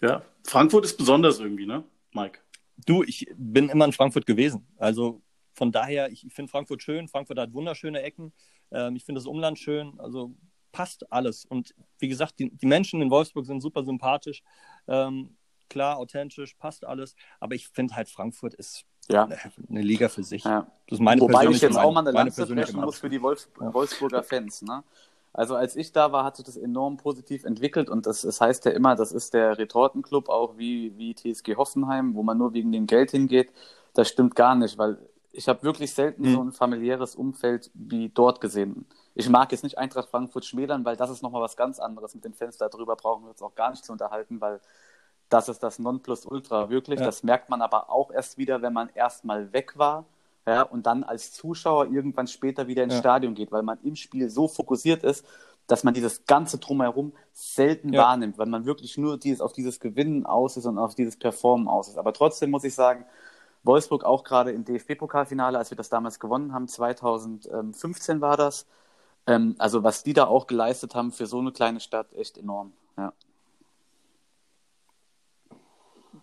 [0.01, 2.39] Ja, Frankfurt ist besonders irgendwie, ne, Mike?
[2.85, 4.67] Du, ich bin immer in Frankfurt gewesen.
[4.77, 5.21] Also
[5.53, 7.07] von daher, ich finde Frankfurt schön.
[7.07, 8.31] Frankfurt hat wunderschöne Ecken.
[8.71, 9.99] Ähm, ich finde das Umland schön.
[9.99, 10.35] Also
[10.71, 11.45] passt alles.
[11.45, 14.43] Und wie gesagt, die, die Menschen in Wolfsburg sind super sympathisch.
[14.87, 15.35] Ähm,
[15.69, 17.15] klar, authentisch, passt alles.
[17.39, 19.27] Aber ich finde halt, Frankfurt ist Ja.
[19.69, 20.43] eine Liga für sich.
[20.43, 20.67] ja.
[20.87, 23.49] Das ist meine Wobei ich jetzt auch mal eine Lanze brechen muss für die Wolfs
[23.59, 23.73] Ja.
[23.73, 24.61] Wolfsburger Fans.
[24.61, 24.83] Ne?
[25.33, 28.65] Also als ich da war, hat sich das enorm positiv entwickelt und das, das heißt
[28.65, 32.71] ja immer, das ist der Retortenclub auch wie, wie TSG Hoffenheim, wo man nur wegen
[32.71, 33.51] dem Geld hingeht.
[33.93, 34.97] Das stimmt gar nicht, weil
[35.31, 36.33] ich habe wirklich selten Mhm.
[36.33, 38.85] so ein familiäres Umfeld wie dort gesehen.
[39.13, 42.15] Ich mag jetzt nicht Eintracht Frankfurt schmälern, weil das ist nochmal was ganz anderes.
[42.15, 44.59] Mit den Fans darüber brauchen wir uns auch gar nicht zu unterhalten, weil
[45.29, 46.99] das ist das Nonplusultra, wirklich.
[46.99, 47.05] Ja.
[47.05, 50.05] Das merkt man aber auch erst wieder, wenn man erstmal weg war.
[50.45, 52.99] ja, und dann als Zuschauer irgendwann später wieder ins Ja.
[53.01, 55.25] Stadion geht, weil man im Spiel so fokussiert ist,
[55.67, 58.03] dass man dieses ganze Drumherum selten Ja.
[58.03, 61.67] wahrnimmt, weil man wirklich nur dieses, auf dieses Gewinnen aus ist und auf dieses Performen
[61.67, 61.97] aus ist.
[61.97, 63.03] Aber trotzdem muss ich sagen,
[63.63, 68.65] Wolfsburg auch gerade im DFB-Pokalfinale, als wir das damals gewonnen haben, 2015 war das.
[69.25, 72.71] Ähm, also was die da auch geleistet haben für so eine kleine Stadt, echt enorm.
[72.97, 73.11] Ja.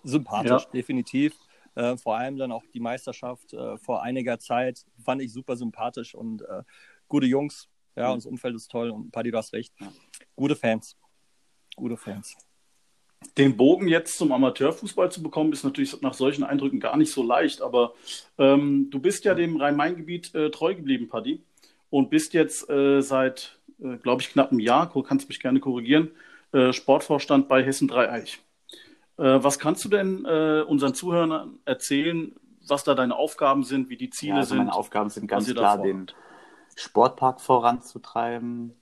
[0.05, 0.71] Sympathisch, Ja.
[0.73, 1.35] definitiv.
[1.75, 6.15] Äh, vor allem dann auch die Meisterschaft äh, vor einiger Zeit fand ich super sympathisch
[6.15, 6.63] und äh,
[7.09, 7.69] gute Jungs.
[7.97, 8.13] Ja, Mhm.
[8.13, 9.73] und das Umfeld ist toll und Paddy, du hast recht.
[9.81, 9.93] Ja.
[10.37, 10.97] Gute Fans.
[11.77, 12.37] Gute Fans.
[13.39, 17.23] Den Bogen jetzt zum Amateurfußball zu bekommen, ist natürlich nach solchen Eindrücken gar nicht so
[17.23, 17.63] leicht.
[17.63, 17.95] Aber
[18.39, 21.43] ähm, du bist ja dem Rhein-Main-Gebiet äh, treu geblieben, Paddy,
[21.91, 25.59] und bist jetzt äh, seit, äh, glaube ich, knapp einem Jahr, du kannst mich gerne
[25.61, 26.11] korrigieren,
[26.71, 28.39] Sportvorstand bei Hessen Dreieich.
[29.19, 32.35] Äh, was kannst du denn äh, unseren Zuhörern erzählen,
[32.67, 34.59] was da deine Aufgaben sind, wie die Ziele Ja, also sind?
[34.59, 36.07] meine Aufgaben sind ganz klar, den
[36.77, 38.75] Sportpark voranzutreiben,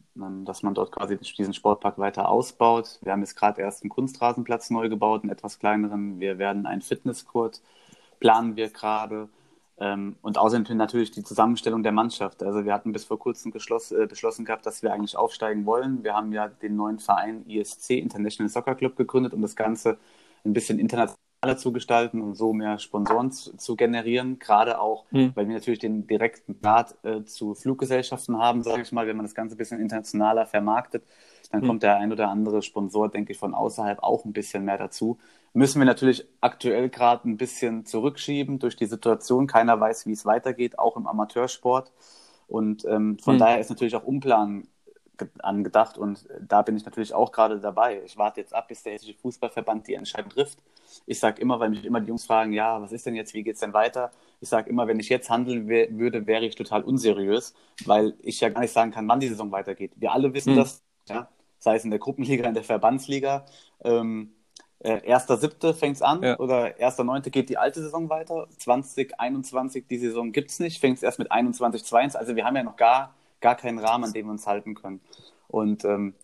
[0.45, 2.99] dass man dort quasi diesen Sportpark weiter ausbaut.
[3.03, 6.21] Wir haben jetzt gerade erst einen Kunstrasenplatz neu gebaut, einen etwas kleineren.
[6.21, 7.61] Wir werden einen Fitnesskurt
[8.23, 9.29] planen wir gerade.
[9.79, 12.43] Ähm, Und außerdem natürlich die Zusammenstellung der Mannschaft.
[12.43, 16.05] Also wir hatten bis vor kurzem äh, beschlossen gehabt, dass wir eigentlich aufsteigen wollen.
[16.05, 19.99] Wir haben ja den neuen Verein ISC, International Soccer Club, gegründet, um das Ganze
[20.45, 24.39] ein bisschen internationaler zu gestalten und so mehr Sponsoren zu, zu generieren.
[24.39, 25.29] Gerade auch, Hm.
[25.35, 29.25] weil wir natürlich den direkten Draht äh, zu Fluggesellschaften haben, sage ich mal, wenn man
[29.27, 31.05] das Ganze ein bisschen internationaler vermarktet,
[31.51, 31.67] dann Hm.
[31.67, 35.19] kommt der ein oder andere Sponsor, denke ich, von außerhalb auch ein bisschen mehr dazu.
[35.53, 39.47] Müssen wir natürlich aktuell gerade ein bisschen zurückschieben durch die Situation.
[39.47, 41.93] Keiner weiß, wie es weitergeht, auch im Amateursport.
[42.49, 43.39] Und ähm, von Hm.
[43.39, 44.69] daher ist natürlich auch Umplanen
[45.43, 48.03] angedacht und äh, da bin ich natürlich auch gerade dabei.
[48.05, 50.59] Ich warte jetzt ab, bis der Hessische Fußballverband die Entscheidung trifft.
[51.07, 53.43] Ich sage immer, weil mich immer die Jungs fragen, ja, was ist denn jetzt, wie
[53.43, 54.11] geht's denn weiter?
[54.41, 57.55] Ich sage immer, wenn ich jetzt handeln würde, wäre ich total unseriös,
[57.87, 59.93] weil ich ja gar nicht sagen kann, wann die Saison weitergeht.
[59.97, 60.57] Wir alle wissen Hm.
[60.57, 63.45] das, ja, sei es in der Gruppenliga, in der Verbandsliga.
[63.85, 64.35] Ähm,
[64.81, 65.75] äh, 1.7.
[65.75, 66.39] fängt es an Ja.
[66.41, 67.31] oder 1.9.
[67.31, 68.49] geht die alte Saison weiter.
[68.59, 72.19] 2021, die Saison gibt es nicht, fängt es erst mit 21, 22.
[72.19, 75.01] Also wir haben ja noch gar, gar keinen Rahmen, an dem wir uns halten können.
[75.49, 76.15] Und ähm,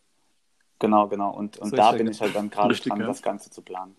[0.78, 1.30] genau, genau.
[1.30, 3.06] Und, und So da bin ich halt dann gerade dran, ja.
[3.06, 3.94] das Ganze zu planen.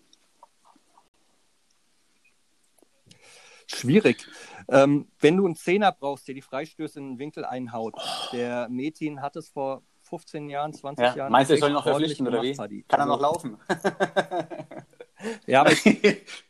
[3.68, 4.26] Schwierig.
[4.68, 7.94] Ähm, wenn du einen Zehner brauchst, der die Freistöße in den Winkel einhaut,
[8.32, 11.32] der Metin hat es vor 15 Jahren, 20 Ja, Jahren.
[11.32, 12.54] meinst du, ich soll ihn noch verpflichten oder wie?
[12.88, 13.58] Kann er noch Also, laufen?
[15.46, 15.84] Ja, aber ich,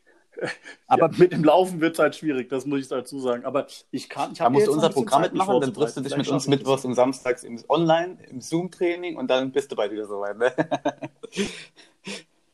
[0.86, 3.44] Aber aber mit dem Laufen wird es halt schwierig, das muss ich dazu sagen.
[3.44, 6.16] Aber ich kann, ich Da musst du unser Programm Zeit, mitmachen, dann triffst du dich
[6.16, 10.06] mit uns mittwochs und samstags im Online, im Zoom-Training und dann bist du bald wieder
[10.06, 10.38] soweit.
[10.38, 10.52] Ne?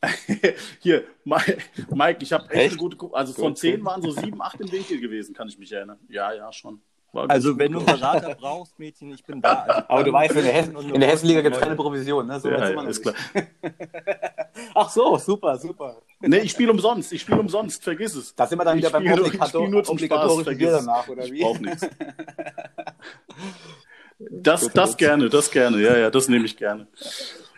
[0.81, 2.71] Hier, Mike, ich habe echt, Echt?
[2.73, 3.17] eine gute Gruppe.
[3.17, 3.85] Also von Gut, zehn gut.
[3.87, 5.99] waren so sieben, acht im Winkel gewesen, kann ich mich erinnern.
[6.09, 6.81] Ja, ja, schon.
[7.29, 9.53] Also wenn du einen Berater brauchst, Mädchen, ich bin da.
[9.63, 12.27] Also, Aber du weißt, in der, Hessen, und- in der Hessenliga gibt es keine Provision.
[12.27, 12.39] Ne?
[12.41, 13.15] So ja, ja, ist nicht.
[13.33, 13.45] klar.
[14.75, 15.97] Ach so, super, super.
[16.21, 17.13] Nee, ich spiele umsonst.
[17.13, 17.83] Ich spiele umsonst.
[17.85, 18.35] Vergiss es.
[18.35, 20.69] Da sind wir dann Ich wieder beim ich Obligator spiele nur zum Spaß, obligatorischen vergiss
[20.69, 20.85] Bier es.
[20.87, 21.43] danach, oder Ich wie?
[21.43, 21.89] brauche nichts.
[24.19, 25.81] Das, das gerne, das gerne.
[25.83, 26.87] Ja, ja, das nehme ich gerne.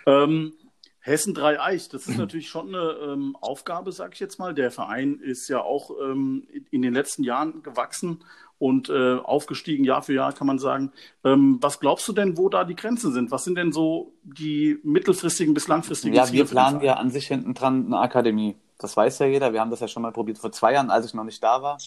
[0.07, 0.53] Ähm,
[1.01, 4.55] Hessen Dreieich, das ist natürlich schon eine ähm, Aufgabe, sag ich jetzt mal.
[4.55, 8.25] Der Verein ist ja auch ähm, in den letzten Jahren gewachsen
[8.59, 10.93] und äh, aufgestiegen Jahr für Jahr, kann man sagen.
[11.25, 13.31] Ähm, was glaubst du denn, wo da die Grenzen sind?
[13.31, 17.29] Was sind denn so die mittelfristigen bis langfristigen Ja, Ziele wir planen ja an sich
[17.29, 18.57] hinten dran eine Akademie.
[18.79, 19.53] Das weiß ja jeder.
[19.53, 21.63] Wir haben das ja schon mal probiert vor zwei Jahren, als ich noch nicht da
[21.63, 21.79] war.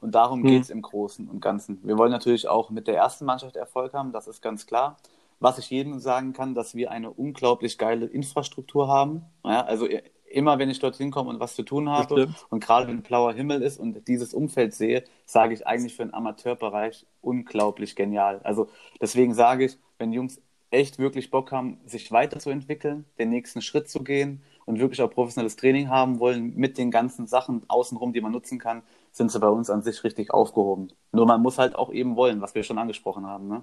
[0.00, 0.48] Und darum Hm.
[0.48, 1.80] geht's im Großen und Ganzen.
[1.84, 4.98] Wir wollen natürlich auch mit der ersten Mannschaft Erfolg haben, das ist ganz klar.
[5.42, 9.24] Was ich jedem sagen kann, dass wir eine unglaublich geile Infrastruktur haben.
[9.44, 9.88] Ja, also
[10.32, 13.62] immer, wenn ich dorthin komme und was zu tun habe und gerade wenn blauer Himmel
[13.62, 18.40] ist und dieses Umfeld sehe, sage ich eigentlich für den Amateurbereich unglaublich genial.
[18.42, 18.68] Also
[19.00, 20.40] deswegen sage ich, wenn Jungs
[20.70, 25.56] echt wirklich Bock haben, sich weiterzuentwickeln, den nächsten Schritt zu gehen und wirklich auch professionelles
[25.56, 29.48] Training haben wollen mit den ganzen Sachen außenrum, die man nutzen kann, sind sie bei
[29.48, 30.88] uns an sich richtig aufgehoben.
[31.12, 33.48] Nur man muss halt auch eben wollen, was wir schon angesprochen haben.
[33.48, 33.62] Ne?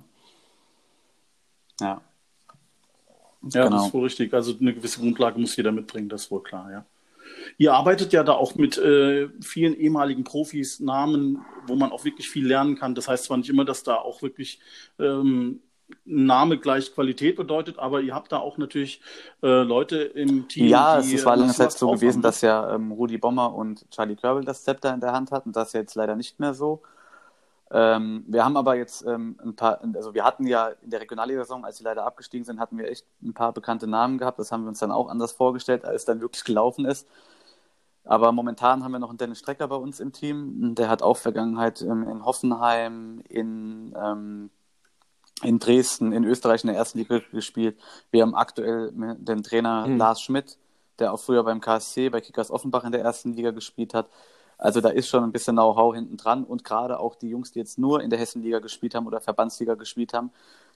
[1.80, 2.02] Ja.
[3.42, 3.78] Ja, Genau.
[3.78, 4.34] das ist wohl richtig.
[4.34, 6.86] Also eine gewisse Grundlage muss jeder mitbringen, das ist wohl klar, ja.
[7.58, 12.30] Ihr arbeitet ja da auch mit äh, vielen ehemaligen Profis, Namen, wo man auch wirklich
[12.30, 12.96] viel lernen kann.
[12.96, 14.60] Das heißt zwar nicht immer, dass da auch wirklich
[14.98, 15.62] ähm,
[16.06, 19.02] Name gleich Qualität bedeutet, aber ihr habt da auch natürlich
[19.44, 20.68] äh, Leute im Team.
[20.68, 24.16] Ja, die, es war lange Zeit so gewesen, dass ja ähm, Rudi Bommer und Charlie
[24.16, 25.52] Körbel das Zepter in der Hand hatten.
[25.52, 26.82] Das ist jetzt leider nicht mehr so.
[27.72, 31.66] Ähm, wir haben aber jetzt ähm, ein paar, also wir hatten ja in der Regionalliga-Saison,
[31.66, 34.40] als sie leider abgestiegen sind, hatten wir echt ein paar bekannte Namen gehabt.
[34.40, 37.08] Das haben wir uns dann auch anders vorgestellt, als es dann wirklich gelaufen ist.
[38.06, 40.74] Aber momentan haben wir noch einen Dennis Strecker bei uns im Team.
[40.74, 44.50] Der hat auch Vergangenheit ähm, in Hoffenheim, in, ähm,
[45.44, 47.80] in Dresden, in Österreich in der ersten Liga gespielt.
[48.10, 49.98] Wir haben aktuell den Trainer mhm.
[49.98, 50.58] Lars Schmidt,
[50.98, 54.10] der auch früher beim KSC, bei Kickers Offenbach in der ersten Liga gespielt hat.
[54.60, 57.60] Also da ist schon ein bisschen Know-how hinten dran und gerade auch die Jungs, die
[57.60, 60.32] jetzt nur in der Hessenliga gespielt haben oder Verbandsliga gespielt haben,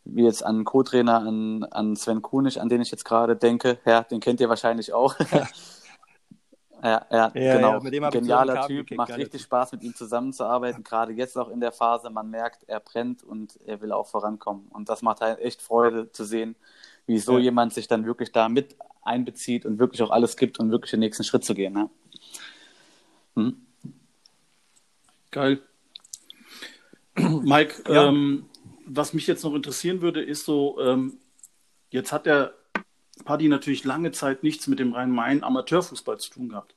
[0.05, 4.01] wie jetzt an Co-Trainer, an, an Sven Kunig, an den ich jetzt gerade denke, ja,
[4.03, 5.15] den kennt ihr wahrscheinlich auch.
[6.83, 7.81] Ja, ja, ja genau.
[7.81, 10.83] Ja, Genialer Typ, gekickt, macht richtig Spaß, mit ihm zusammenzuarbeiten.
[10.83, 14.67] Gerade jetzt auch in der Phase, man merkt, er brennt und er will auch vorankommen.
[14.67, 16.57] Und das macht halt echt Freude zu sehen,
[17.05, 17.45] wie so ja.
[17.45, 20.99] jemand sich dann wirklich da mit einbezieht und wirklich auch alles gibt, um wirklich den
[20.99, 21.71] nächsten Schritt zu gehen.
[21.71, 21.89] Ne?
[23.37, 23.65] Hm?
[25.33, 25.63] Geil.
[27.15, 28.45] Mike, ähm,
[28.85, 31.17] was mich jetzt noch interessieren würde, ist so, ähm,
[31.89, 32.53] jetzt hat der
[33.25, 36.75] Paddy natürlich lange Zeit nichts mit dem Rhein-Main-Amateurfußball zu tun gehabt.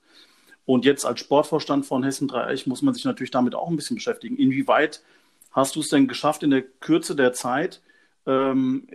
[0.65, 3.95] Und jetzt als Sportvorstand von Hessen Dreieich muss man sich natürlich damit auch ein bisschen
[3.95, 4.37] beschäftigen.
[4.37, 5.03] Inwieweit
[5.51, 7.83] hast du es denn geschafft, in der Kürze der Zeit
[8.25, 8.87] ähm,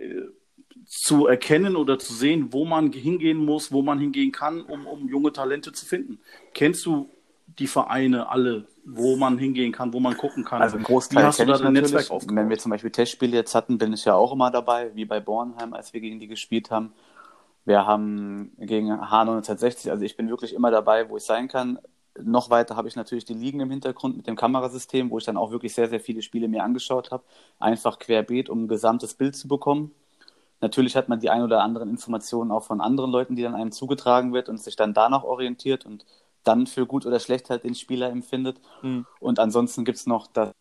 [0.85, 5.07] zu erkennen oder zu sehen, wo man hingehen muss, wo man hingehen kann, um, um
[5.07, 6.19] junge Talente zu finden?
[6.53, 7.09] Kennst du
[7.47, 10.61] die Vereine alle, wo man hingehen kann, wo man gucken kann?
[10.61, 12.09] Also ein Großteil kenne ich natürlich.
[12.09, 15.19] Wenn wir zum Beispiel Testspiele jetzt hatten, bin ich ja auch immer dabei, wie bei
[15.19, 16.93] Bornheim, als wir gegen die gespielt haben.
[17.65, 21.79] Wir haben gegen H960, also ich bin wirklich immer dabei, wo ich sein kann.
[22.21, 25.37] Noch weiter habe ich natürlich die Ligen im Hintergrund mit dem Kamerasystem, wo ich dann
[25.37, 27.23] auch wirklich sehr, sehr viele Spiele mir angeschaut habe.
[27.59, 29.91] Einfach querbeet, um ein gesamtes Bild zu bekommen.
[30.59, 33.71] Natürlich hat man die ein oder anderen Informationen auch von anderen Leuten, die dann einem
[33.71, 36.05] zugetragen wird und sich dann danach orientiert und
[36.43, 38.59] dann für gut oder schlecht halt den Spieler empfindet.
[38.81, 39.05] Mhm.
[39.19, 40.51] Und ansonsten gibt es noch das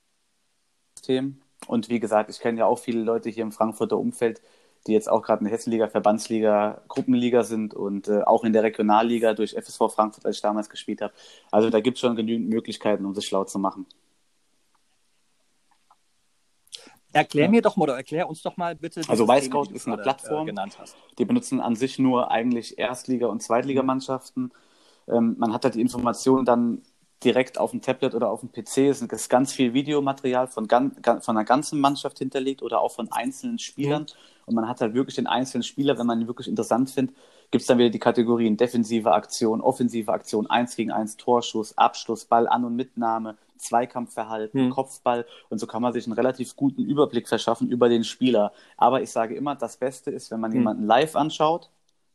[0.98, 1.40] System.
[1.66, 4.40] Und wie gesagt, ich kenne ja auch viele Leute hier im Frankfurter Umfeld,
[4.86, 8.64] die jetzt auch gerade in der Hessenliga, Verbandsliga, Gruppenliga sind und äh, auch in der
[8.64, 11.12] Regionalliga durch FSV Frankfurt, als ich damals gespielt habe.
[11.50, 13.86] Also da gibt es schon genügend Möglichkeiten, um sich schlau zu machen.
[17.12, 17.50] Erklär ja.
[17.50, 19.02] mir doch mal oder erklär uns doch mal bitte.
[19.06, 20.54] Also Weißcout ist eine Plattform, äh,
[21.18, 24.50] die benutzen an sich nur eigentlich Erstliga- und Zweitligamannschaften.
[25.08, 26.82] Ähm, man hat halt die Informationen dann
[27.24, 28.78] direkt auf dem Tablet oder auf dem PC.
[28.88, 33.58] Es ist ganz viel Videomaterial von, von einer ganzen Mannschaft hinterlegt oder auch von einzelnen
[33.58, 34.02] Spielern.
[34.02, 34.46] Mhm.
[34.46, 37.16] Und man hat halt wirklich den einzelnen Spieler, wenn man ihn wirklich interessant findet,
[37.50, 42.24] gibt es dann wieder die Kategorien defensive Aktion, offensive Aktion, 1 gegen 1, Torschuss, Abschluss,
[42.24, 44.70] Ball an- und Mitnahme, Zweikampfverhalten, mhm.
[44.70, 45.26] Kopfball.
[45.48, 48.52] Und so kann man sich einen relativ guten Überblick verschaffen über den Spieler.
[48.76, 50.56] Aber ich sage immer, das Beste ist, wenn man mhm.
[50.56, 51.70] jemanden live anschaut,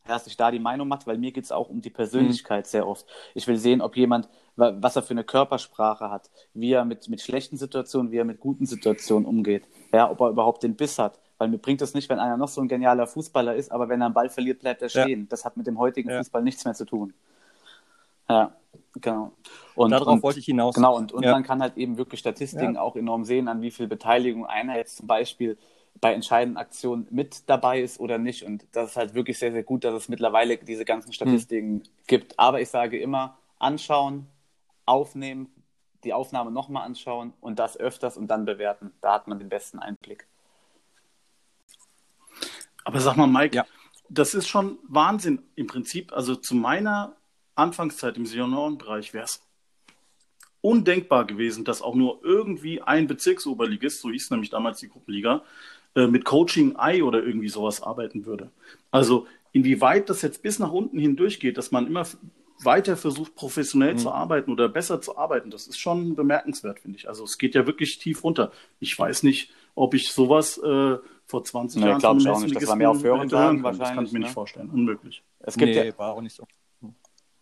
[0.08, 2.70] dass sich da die Meinung macht, weil mir geht es auch um die Persönlichkeit mhm.
[2.70, 3.06] sehr oft.
[3.34, 7.22] Ich will sehen, ob jemand, was er für eine Körpersprache hat, wie er mit, mit
[7.22, 11.20] schlechten Situationen, wie er mit guten Situationen umgeht, ja, ob er überhaupt den Biss hat.
[11.38, 14.02] Weil mir bringt es nicht, wenn einer noch so ein genialer Fußballer ist, aber wenn
[14.02, 15.22] er einen Ball verliert, bleibt er stehen.
[15.22, 15.26] Ja.
[15.30, 16.18] Das hat mit dem heutigen ja.
[16.18, 17.14] Fußball nichts mehr zu tun.
[18.28, 18.56] Ja,
[19.00, 19.32] genau.
[19.76, 20.76] Und, Darauf und, wollte ich hinaus.
[20.76, 21.32] Genau, und, und ja.
[21.32, 24.98] man kann halt eben wirklich Statistiken auch enorm sehen, an wie viel Beteiligung einer jetzt
[24.98, 25.58] zum Beispiel
[26.00, 28.44] bei entscheidenden Aktionen mit dabei ist oder nicht.
[28.44, 31.84] Und das ist halt wirklich sehr, sehr gut, dass es mittlerweile diese ganzen Statistiken hm.
[32.08, 32.38] gibt.
[32.40, 34.28] Aber ich sage immer, anschauen,
[34.86, 35.50] aufnehmen,
[36.04, 38.94] die Aufnahme nochmal anschauen und das öfters und dann bewerten.
[39.02, 40.28] Da hat man den besten Einblick.
[42.84, 43.66] Aber sag mal, Mike, ja.
[44.08, 46.14] das ist schon Wahnsinn im Prinzip.
[46.14, 47.16] Also zu meiner
[47.56, 49.44] Anfangszeit im Seniorenbereich wäre es
[50.62, 55.44] undenkbar gewesen, dass auch nur irgendwie ein Bezirksoberligist, so hieß nämlich damals die Gruppenliga,
[55.98, 58.52] äh, mit Coaching Eye oder irgendwie sowas arbeiten würde.
[58.92, 62.06] Also inwieweit das jetzt bis nach unten hindurchgeht, dass man immer
[62.64, 63.98] weiter versucht, professionell mhm.
[63.98, 67.10] zu arbeiten oder besser zu arbeiten, das ist schon bemerkenswert, finde ich.
[67.10, 68.52] Also es geht ja wirklich tief runter.
[68.80, 72.56] Ich weiß nicht, ob ich sowas äh, vor 20 nee, Jahren glaube ich auch nicht.
[72.56, 73.88] Das war mehr auf Hören sagen, wahrscheinlich.
[73.88, 74.26] Das kann ich mir ne?
[74.26, 74.70] nicht vorstellen.
[74.70, 75.24] Unmöglich.
[75.40, 76.48] Es gibt nee, ja, war auch nicht so.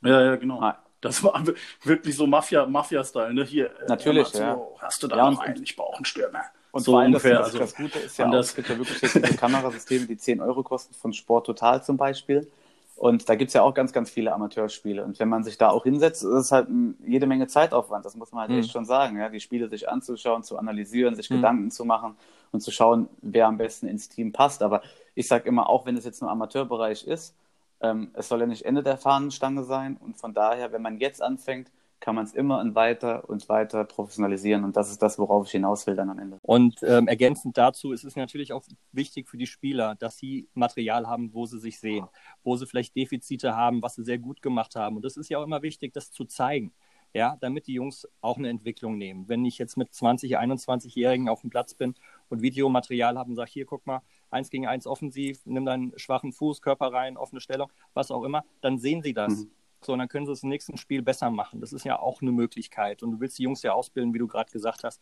[0.01, 0.61] Ja, ja, genau.
[0.61, 0.81] Ah.
[1.01, 1.43] Das war
[1.83, 3.03] wirklich so Mafia-Style, Mafia
[3.33, 3.43] ne?
[3.43, 4.61] Hier, äh, Natürlich, äh, ja.
[4.79, 5.61] hast du da ja, noch einen?
[5.61, 6.41] Ich brauche einen Stürmer.
[6.75, 7.37] Und so vor allem ungefähr.
[7.37, 10.17] Das, das, das Gute ist ja auch, es gibt ja wirklich jetzt diese Kamerasysteme, die
[10.17, 12.51] 10 Euro kosten, von Sport Total zum Beispiel.
[12.97, 15.01] Und da gibt es ja auch ganz, ganz viele Amateurspiele.
[15.05, 16.67] Und wenn man sich da auch hinsetzt, ist es halt
[17.07, 18.03] jede Menge Zeitaufwand.
[18.03, 18.59] Das muss man halt mhm.
[18.59, 19.17] echt schon sagen.
[19.17, 19.29] Ja?
[19.29, 21.35] Die Spiele sich anzuschauen, zu analysieren, sich mhm.
[21.35, 22.17] Gedanken zu machen
[22.51, 24.61] und zu schauen, wer am besten ins Team passt.
[24.61, 24.81] Aber
[25.13, 27.33] ich sage immer, auch wenn es jetzt nur Amateurbereich ist,
[27.79, 29.95] ähm, es soll ja nicht Ende der Fahnenstange sein.
[30.01, 31.71] Und von daher, wenn man jetzt anfängt,
[32.05, 34.63] kann man es immer und weiter und weiter professionalisieren.
[34.63, 36.37] Und das ist das, worauf ich hinaus will dann am Ende.
[36.43, 41.07] Und ähm, ergänzend dazu ist es natürlich auch wichtig für die Spieler, dass sie Material
[41.07, 42.05] haben, wo sie sich sehen,
[42.43, 44.97] wo sie vielleicht Defizite haben, was sie sehr gut gemacht haben.
[44.97, 46.73] Und das ist ja auch immer wichtig, das zu zeigen.
[47.11, 49.27] Ja, damit die Jungs auch eine Entwicklung nehmen.
[49.27, 51.95] Wenn ich jetzt mit 20, 21-Jährigen auf dem Platz bin
[52.29, 56.33] und Videomaterial habe und sage, hier, guck mal, eins gegen eins offensiv, nimm deinen schwachen
[56.33, 59.45] Fuß, Körper rein, offene Stellung, was auch immer, dann sehen sie das.
[59.45, 59.51] Mhm
[59.85, 61.61] So, und dann können sie es im nächsten Spiel besser machen.
[61.61, 63.03] Das ist ja auch eine Möglichkeit.
[63.03, 64.99] Und du willst die Jungs ja ausbilden, wie du gerade gesagt hast.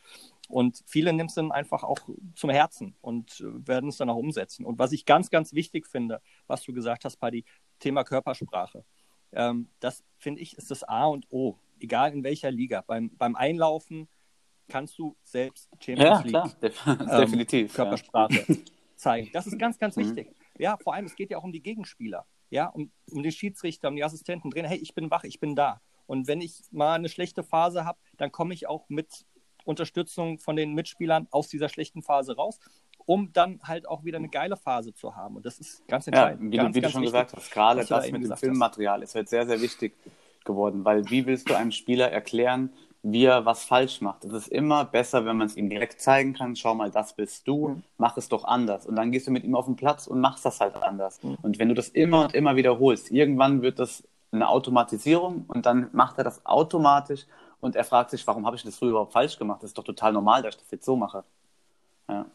[0.50, 2.00] Und viele nimmst dann einfach auch
[2.36, 4.66] zum Herzen und äh, werden es dann auch umsetzen.
[4.66, 7.46] Und was ich ganz, ganz wichtig finde, was du gesagt hast, Paddy,
[7.80, 8.84] Thema Körpersprache.
[9.32, 12.84] Ähm, das finde ich ist das A und O, egal in welcher Liga.
[12.86, 14.10] Beim, beim Einlaufen
[14.68, 16.88] kannst du selbst Champions ja, League klar.
[17.10, 18.56] Ähm, definitiv Körpersprache ja.
[18.96, 19.30] zeigen.
[19.32, 20.02] Das ist ganz, ganz mhm.
[20.02, 20.36] wichtig.
[20.58, 23.90] Ja, vor allem, es geht ja auch um die Gegenspieler ja, um, um den Schiedsrichter,
[23.90, 25.82] um die Assistenten drin, hey, ich bin wach, ich bin da.
[26.06, 29.26] Und wenn ich mal eine schlechte Phase habe, dann komme ich auch mit
[29.66, 32.60] Unterstützung von den Mitspielern aus dieser schlechten Phase raus,
[33.06, 35.38] um dann halt auch wieder eine geile Phase zu haben.
[35.38, 36.44] Und das ist ganz entscheidend.
[36.44, 38.38] Ja, wie, ganz, du, wie ganz du schon wichtig, gesagt hast, gerade das mit dem
[38.38, 39.10] Filmmaterial hast.
[39.10, 39.96] ist halt sehr, sehr wichtig
[40.46, 42.72] geworden, weil wie willst du einem Spieler erklären,
[43.04, 44.24] wie er was falsch macht.
[44.24, 46.56] Es ist immer besser, wenn man es ihm direkt zeigen kann.
[46.56, 47.84] Schau mal, das bist du, mhm.
[47.98, 48.86] mach es doch anders.
[48.86, 51.22] Und dann gehst du mit ihm auf den Platz und machst das halt anders.
[51.22, 51.38] Mhm.
[51.42, 55.90] Und wenn du das immer und immer wiederholst, irgendwann wird das eine Automatisierung und dann
[55.92, 57.26] macht er das automatisch
[57.60, 59.62] und er fragt sich, warum habe ich das früher überhaupt falsch gemacht?
[59.62, 61.26] Das ist doch total normal, dass ich das jetzt so mache.
[62.08, 62.26] Ja.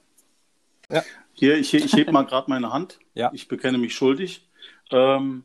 [0.91, 1.03] ja.
[1.33, 2.99] Hier, ich, ich hebe mal gerade meine Hand.
[3.15, 3.31] Ja.
[3.33, 4.47] Ich bekenne mich schuldig.
[4.91, 5.45] Ähm,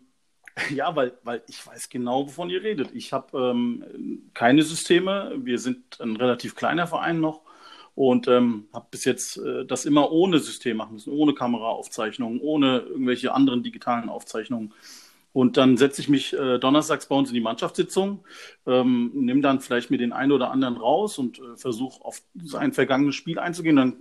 [0.70, 2.92] Ja, weil, weil ich weiß genau, wovon ihr redet.
[2.94, 5.34] Ich habe ähm, keine Systeme.
[5.38, 7.42] Wir sind ein relativ kleiner Verein noch
[7.96, 12.80] und ähm, habe bis jetzt äh, das immer ohne System machen müssen, ohne Kameraaufzeichnungen, ohne
[12.80, 14.74] irgendwelche anderen digitalen Aufzeichnungen.
[15.32, 18.24] Und dann setze ich mich äh, donnerstags bei uns in die Mannschaftssitzung,
[18.68, 22.72] ähm, nehme dann vielleicht mir den einen oder anderen raus und äh, versuche auf sein
[22.72, 23.76] vergangenes Spiel einzugehen.
[23.76, 23.96] Dann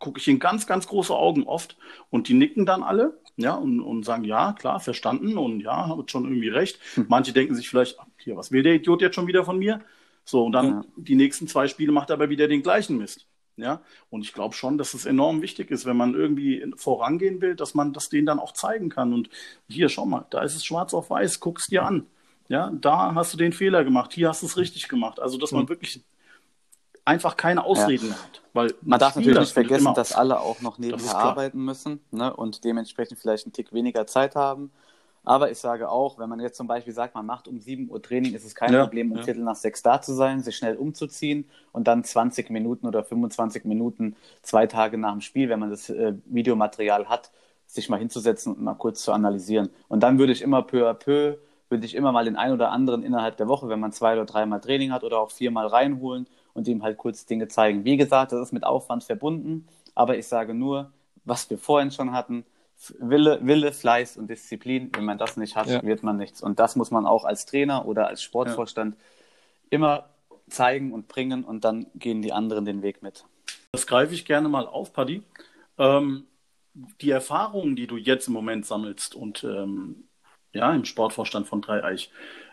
[0.00, 1.76] gucke ich in ganz, ganz große Augen oft
[2.10, 6.10] und die nicken dann alle ja, und, und sagen, ja, klar, verstanden und ja, hat
[6.10, 6.78] schon irgendwie recht.
[6.94, 7.06] Hm.
[7.08, 9.80] Manche denken sich vielleicht, hier, was will der Idiot jetzt schon wieder von mir?
[10.24, 10.84] So, und dann ja.
[10.96, 13.26] die nächsten zwei Spiele macht er aber wieder den gleichen Mist.
[13.56, 17.56] Ja, und ich glaube schon, dass es enorm wichtig ist, wenn man irgendwie vorangehen will,
[17.56, 19.12] dass man das denen dann auch zeigen kann.
[19.12, 19.28] Und
[19.68, 22.06] hier, schau mal, da ist es schwarz auf weiß, guck's dir an.
[22.48, 25.20] Ja, da hast du den Fehler gemacht, hier hast du es richtig gemacht.
[25.20, 26.02] Also, dass man wirklich
[27.04, 28.14] einfach keine Ausreden ja.
[28.14, 28.42] hat.
[28.52, 32.64] Weil man darf natürlich nicht vergessen, dass alle auch noch nebenher arbeiten müssen ne, und
[32.64, 34.72] dementsprechend vielleicht einen Tick weniger Zeit haben.
[35.22, 38.00] Aber ich sage auch, wenn man jetzt zum Beispiel sagt, man macht um 7 Uhr
[38.00, 39.24] Training, ist es kein ja, Problem, um ja.
[39.24, 43.64] Viertel nach sechs da zu sein, sich schnell umzuziehen und dann 20 Minuten oder 25
[43.64, 47.30] Minuten, zwei Tage nach dem Spiel, wenn man das äh, Videomaterial hat,
[47.66, 49.68] sich mal hinzusetzen und mal kurz zu analysieren.
[49.88, 51.36] Und dann würde ich immer peu à peu,
[51.68, 54.24] würde ich immer mal den einen oder anderen innerhalb der Woche, wenn man zwei oder
[54.24, 57.84] dreimal Training hat oder auch viermal reinholen und ihm halt kurz Dinge zeigen.
[57.84, 60.92] Wie gesagt, das ist mit Aufwand verbunden, aber ich sage nur,
[61.24, 62.44] was wir vorhin schon hatten,
[62.98, 64.90] Wille, Wille, Fleiß und Disziplin.
[64.94, 65.82] Wenn man das nicht hat, ja.
[65.82, 66.42] wird man nichts.
[66.42, 69.00] Und das muss man auch als Trainer oder als Sportvorstand ja.
[69.70, 70.08] immer
[70.48, 73.24] zeigen und bringen und dann gehen die anderen den Weg mit.
[73.72, 75.22] Das greife ich gerne mal auf, Paddy.
[75.78, 76.26] Ähm,
[76.74, 80.08] die Erfahrungen, die du jetzt im Moment sammelst und ähm,
[80.52, 82.10] ja, im Sportvorstand von Dreieich,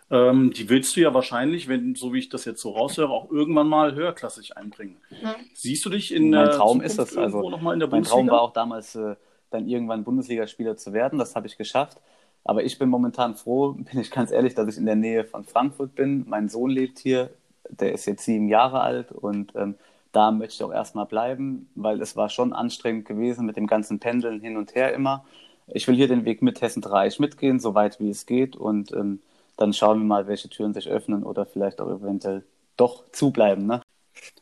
[0.09, 3.29] ähm, die willst du ja wahrscheinlich, wenn, so wie ich das jetzt so raushöre, auch
[3.29, 4.97] irgendwann mal höherklassig einbringen.
[5.09, 5.35] Mhm.
[5.53, 7.49] Siehst du dich in Mein Traum ist das also.
[7.49, 9.15] Noch mal in der mein Traum war auch damals, äh,
[9.49, 11.19] dann irgendwann Bundesligaspieler zu werden.
[11.19, 11.97] Das habe ich geschafft.
[12.43, 15.43] Aber ich bin momentan froh, bin ich ganz ehrlich, dass ich in der Nähe von
[15.43, 16.25] Frankfurt bin.
[16.27, 17.29] Mein Sohn lebt hier,
[17.69, 19.75] der ist jetzt sieben Jahre alt und ähm,
[20.13, 23.99] da möchte ich auch erstmal bleiben, weil es war schon anstrengend gewesen mit dem ganzen
[23.99, 25.25] Pendeln hin und her immer.
[25.67, 28.93] Ich will hier den Weg mit Hessen Reich mitgehen, so weit wie es geht und
[28.93, 29.19] ähm,
[29.57, 32.45] dann schauen wir mal, welche Türen sich öffnen oder vielleicht auch eventuell
[32.77, 33.65] doch zubleiben.
[33.65, 33.81] Ne?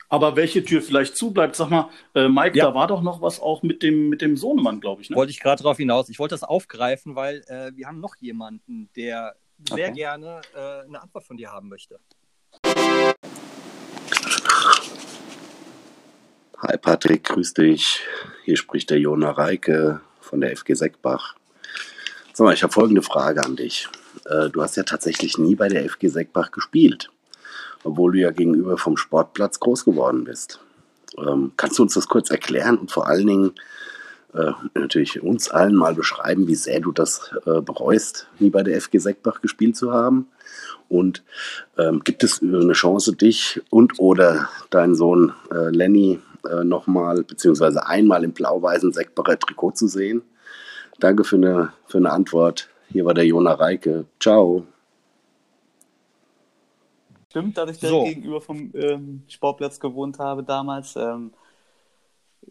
[0.09, 2.65] Aber welche Tür vielleicht zubleibt, sag mal, äh, Mike, ja.
[2.65, 5.09] da war doch noch was auch mit dem, mit dem Sohnemann, glaube ich.
[5.09, 5.15] Ne?
[5.15, 6.09] Wollte ich gerade darauf hinaus.
[6.09, 9.35] Ich wollte das aufgreifen, weil äh, wir haben noch jemanden, der
[9.69, 9.95] sehr okay.
[9.95, 11.99] gerne äh, eine Antwort von dir haben möchte.
[16.57, 18.01] Hi Patrick, grüß dich.
[18.43, 21.35] Hier spricht der Jona Reike von der FG Seckbach.
[22.33, 23.87] Sag mal, ich habe folgende Frage an dich.
[24.25, 27.09] Äh, du hast ja tatsächlich nie bei der FG Seckbach gespielt,
[27.83, 30.59] obwohl du ja gegenüber vom Sportplatz groß geworden bist.
[31.17, 33.51] Ähm, kannst du uns das kurz erklären und vor allen Dingen
[34.33, 38.79] äh, natürlich uns allen mal beschreiben, wie sehr du das äh, bereust, nie bei der
[38.81, 40.27] FG Seckbach gespielt zu haben?
[40.89, 41.23] Und
[41.77, 47.87] ähm, gibt es eine Chance, dich und oder deinen Sohn äh, Lenny äh, nochmal, beziehungsweise
[47.87, 50.21] einmal im blau-weißen Seckbacher Trikot zu sehen?
[50.99, 52.69] Danke für eine, für eine Antwort.
[52.95, 54.05] Hier war der Jona Reike.
[54.21, 54.63] Ciao.
[57.29, 58.05] Stimmt, dass ich so.
[58.05, 60.95] gegenüber vom ähm, Sportplatz gewohnt habe damals.
[60.95, 61.33] Ähm,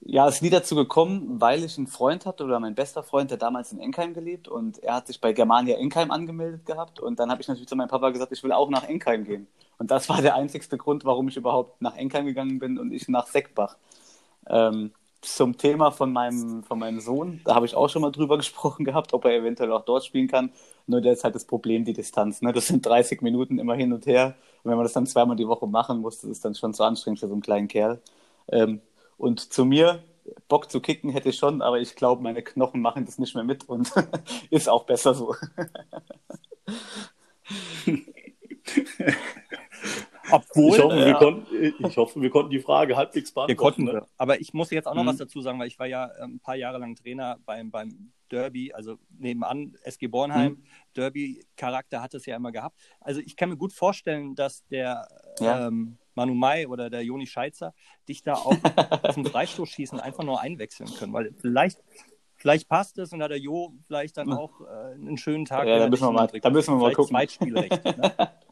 [0.03, 3.31] ja, es ist nie dazu gekommen, weil ich einen Freund hatte oder mein bester Freund,
[3.31, 7.19] der damals in Enkheim gelebt und er hat sich bei Germania Enkheim angemeldet gehabt und
[7.19, 9.47] dann habe ich natürlich zu meinem Papa gesagt, ich will auch nach Enkheim gehen.
[9.79, 13.09] Und das war der einzigste Grund, warum ich überhaupt nach Enkheim gegangen bin und ich
[13.09, 13.79] nach Seckbach.
[14.47, 14.93] Ähm,
[15.25, 18.85] zum Thema von meinem, von meinem Sohn, da habe ich auch schon mal drüber gesprochen
[18.85, 20.53] gehabt, ob er eventuell auch dort spielen kann.
[20.87, 22.43] Nur da ist halt das Problem, die Distanz.
[22.43, 22.53] Ne?
[22.53, 24.35] Das sind 30 Minuten immer hin und her.
[24.62, 26.85] Und wenn man das dann zweimal die Woche machen muss, das ist dann schon zu
[26.85, 28.01] anstrengend für so einen kleinen Kerl.
[28.49, 28.81] Ähm,
[29.16, 30.03] und zu mir,
[30.49, 33.45] Bock zu kicken hätte ich schon, aber ich glaube, meine Knochen machen das nicht mehr
[33.45, 33.93] mit und
[34.51, 35.35] ist auch besser so.
[40.31, 43.85] Obwohl, ich, hoffe, äh, wir konnten, ich hoffe, wir konnten die Frage halbwegs wir beantworten.
[43.87, 44.07] konnten, ne?
[44.16, 45.09] aber ich muss jetzt auch noch Mhm.
[45.09, 48.12] was dazu sagen, weil ich war ja ähm, ein paar Jahre lang Trainer beim, beim
[48.31, 50.53] Derby, also nebenan SG Bornheim.
[50.53, 50.64] Mhm.
[50.97, 52.79] Derby-Charakter hat es ja immer gehabt.
[53.01, 55.07] Also ich kann mir gut vorstellen, dass der
[55.41, 55.68] Ja.
[55.68, 57.75] ähm, Manu Mai oder der Joni Scheizer
[58.09, 58.55] dich da auch
[59.14, 61.83] zum Freistoßschießen einfach nur einwechseln können, weil vielleicht,
[62.37, 65.66] vielleicht passt es und hat der Jo vielleicht dann auch äh, einen schönen Tag.
[65.66, 67.11] Ja, da müssen wir mal- da müssen wir mal gucken.
[67.11, 67.85] Zweitspielrecht.
[67.85, 68.12] Ne?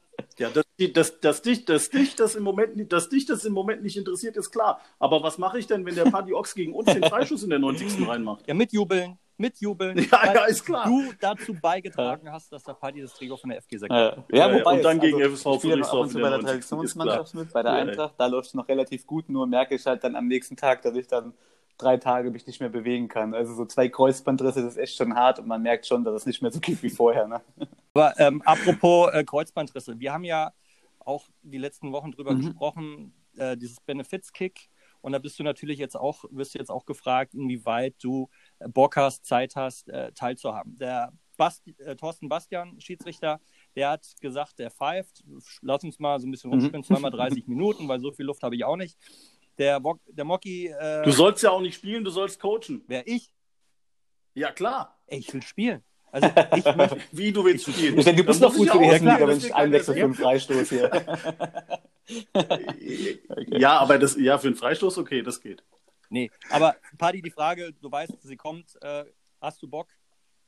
[0.42, 3.52] Ja, dass, dass, dass, dich, dass, dich das im Moment, nicht- dass dich das im
[3.52, 4.80] Moment nicht interessiert, ist klar.
[4.98, 7.58] Aber was mache ich denn, wenn der Paddy Ochs gegen uns den Freischuss in der
[7.58, 8.06] 90.
[8.08, 8.46] reinmacht?
[8.46, 9.98] Ja, mitjubeln, mitjubeln.
[9.98, 10.84] Ja, weil ja, ist klar.
[10.86, 13.92] Du dazu beigetragen hast, dass der Paddy das Trikot von der FG sagt.
[13.92, 16.30] Ja, Ja, ja, ja, wobei und dann es- gegen also, FSV Friedrichsdorf bei der der
[16.38, 16.46] 90.
[16.50, 17.84] Traditionsmannschaft mit, bei der Ja, ja.
[17.84, 18.14] Eintracht.
[18.18, 20.94] Da läuft es noch relativ gut, nur merke ich halt dann am nächsten Tag, dass
[20.96, 21.32] ich dann
[21.82, 23.34] drei Tage mich nicht mehr bewegen kann.
[23.34, 26.26] Also so zwei Kreuzbandrisse, das ist echt schon hart und man merkt schon, dass es
[26.26, 27.26] nicht mehr so geht wie vorher.
[27.26, 27.40] Ne?
[27.94, 30.52] Aber ähm, apropos äh, Kreuzbandrisse, wir haben ja
[31.00, 32.42] auch die letzten Wochen drüber Mhm.
[32.46, 34.68] gesprochen, äh, dieses Benefits-Kick.
[35.00, 38.28] Und da bist du natürlich jetzt auch, wirst du jetzt auch gefragt, inwieweit du
[38.60, 40.78] äh, Bock hast, Zeit hast, äh, teilzuhaben.
[40.78, 43.40] Der Bast äh, Thorsten Bastian, Schiedsrichter,
[43.74, 45.24] der hat gesagt, der pfeift.
[45.62, 46.54] Lass uns mal so ein bisschen Mhm.
[46.58, 48.96] rumspielen, zweimal 30 Minuten, weil so viel Luft habe ich auch nicht.
[49.58, 52.82] Der, Mo der Mocky, äh, Du sollst ja auch nicht spielen, du sollst coachen.
[52.86, 53.32] wer ich?
[54.34, 54.98] Ja, klar.
[55.06, 55.82] Ey, ich will spielen.
[56.10, 57.98] Also ich möchte, Wie du willst spielen.
[57.98, 59.94] Ich denke, du bist noch gut für die ja Hessenliga, wenn ich wir kein einwechsel
[59.94, 60.90] für einen Freistoß hier.
[63.46, 65.62] Ja, aber das, ja, für einen Freistoß, okay, das geht.
[66.10, 69.04] nee, aber Paddy, die Frage, du weißt, sie kommt, äh,
[69.40, 69.86] hast du Bock?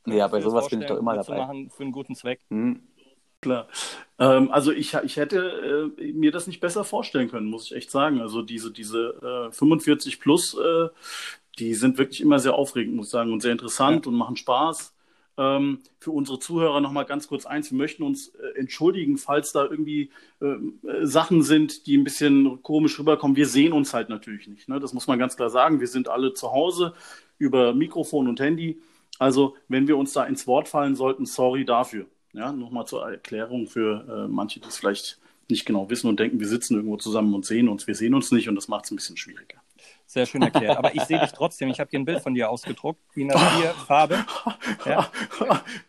[0.05, 1.35] Ja, bei sowas bin ich doch immer dabei.
[1.35, 2.41] mitzumachen Für einen guten Zweck.
[2.51, 2.87] Hm.
[3.45, 3.69] Klar.
[4.19, 7.91] Ähm, also ich, ich hätte äh, mir das nicht besser vorstellen können, muss ich echt
[7.91, 8.23] sagen.
[8.23, 10.89] Also diese, diese äh, 45 plus, äh,
[11.59, 14.95] die sind wirklich immer sehr aufregend, muss ich sagen, und sehr interessant und machen Spaß.
[15.37, 17.71] Ähm, für unsere Zuhörer nochmal ganz kurz eins.
[17.71, 22.63] Wir möchten uns äh, entschuldigen, falls da irgendwie ähm, äh, Sachen sind, die ein bisschen
[22.63, 23.37] komisch rüberkommen.
[23.37, 24.71] Wir sehen uns halt natürlich nicht.
[24.71, 24.81] Ne?
[24.81, 25.81] Das muss man ganz klar sagen.
[25.81, 26.95] Wir sind alle zu Hause
[27.37, 28.81] über Mikrofon und Handy.
[29.19, 32.07] Also, wenn wir uns da ins Wort fallen sollten, sorry dafür.
[32.35, 35.19] Ja, nochmal zur Erklärung für äh, manche, die es vielleicht
[35.49, 37.87] nicht genau wissen und denken, wir sitzen irgendwo zusammen und sehen uns.
[37.87, 39.59] Wir sehen uns nicht und das macht es ein bisschen schwieriger.
[40.07, 40.77] Sehr schön erklärt.
[40.77, 41.69] Aber ich sehe dich trotzdem.
[41.69, 43.01] Ich habe dir ein Bild von dir ausgedruckt.
[43.17, 44.25] DIN A4 Farbe.
[44.85, 45.11] Ja.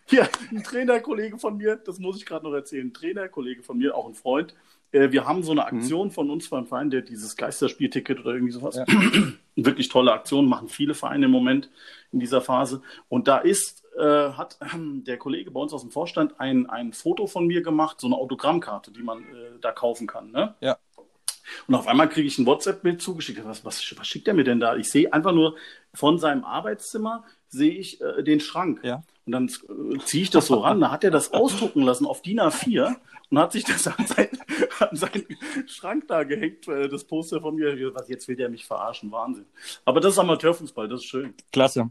[0.05, 3.95] Hier, ein Trainerkollege von mir, das muss ich gerade noch erzählen, ein Trainerkollege von mir,
[3.95, 4.55] auch ein Freund.
[4.91, 8.53] Äh, wir haben so eine Aktion von uns beim Verein, der dieses Geisterspielticket oder irgendwie
[8.53, 8.75] sowas.
[8.75, 8.85] Ja.
[9.55, 11.69] Wirklich tolle Aktion, machen viele Vereine im Moment
[12.11, 12.81] in dieser Phase.
[13.09, 16.93] Und da ist, äh, hat ähm, der Kollege bei uns aus dem Vorstand ein, ein
[16.93, 20.31] Foto von mir gemacht, so eine Autogrammkarte, die man äh, da kaufen kann.
[20.31, 20.55] Ne?
[20.61, 20.77] Ja.
[21.67, 23.43] Und auf einmal kriege ich ein WhatsApp-Bild zugeschickt.
[23.45, 24.75] Was, was, was schickt er mir denn da?
[24.75, 25.55] Ich sehe einfach nur
[25.93, 28.81] von seinem Arbeitszimmer sehe ich äh, den Schrank.
[28.83, 29.03] Ja.
[29.25, 30.81] Und dann äh, ziehe ich das so ran.
[30.81, 32.95] Da hat er das ausdrucken lassen auf DIN A4
[33.29, 34.29] und hat sich das an, sein,
[34.79, 35.25] an seinen
[35.67, 37.75] Schrank da gehängt, äh, das Poster von mir.
[37.75, 39.11] Gesagt, Jetzt will der mich verarschen.
[39.11, 39.45] Wahnsinn.
[39.83, 41.33] Aber das ist Amateurfußball, das ist schön.
[41.51, 41.89] Klasse.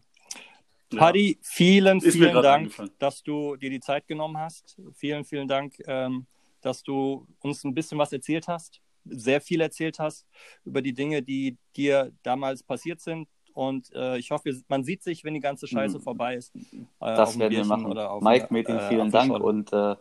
[0.94, 1.00] Ja.
[1.00, 4.76] Paddy, vielen, Ist vielen Dank, dass du dir die Zeit genommen hast.
[4.94, 6.26] Vielen, vielen Dank, ähm,
[6.60, 10.26] dass du uns ein bisschen was erzählt hast, sehr viel erzählt hast
[10.64, 13.28] über die Dinge, die dir damals passiert sind.
[13.52, 16.02] Und äh, ich hoffe, man sieht sich, wenn die ganze Scheiße Mhm.
[16.02, 16.54] vorbei ist.
[16.56, 17.86] Äh, Das werden wir machen.
[17.86, 19.32] oder auf Mike, Metin, äh, vielen Dank.
[19.32, 19.94] Und äh,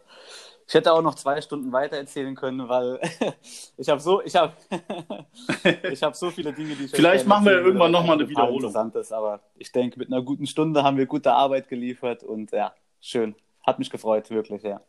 [0.68, 3.00] ich hätte auch noch zwei Stunden weiter erzählen können, weil
[3.78, 4.54] ich habe so, ich habe,
[5.92, 8.30] ich habe so viele Dinge, die ich Vielleicht machen wir irgendwann würde, noch mal eine
[8.30, 8.56] Wiederholung.
[8.56, 12.52] Interessant ist, aber ich denke, mit einer guten Stunde haben wir gute Arbeit geliefert und
[12.52, 13.36] ja, schön.
[13.66, 14.82] Hat mich gefreut, wirklich, ja.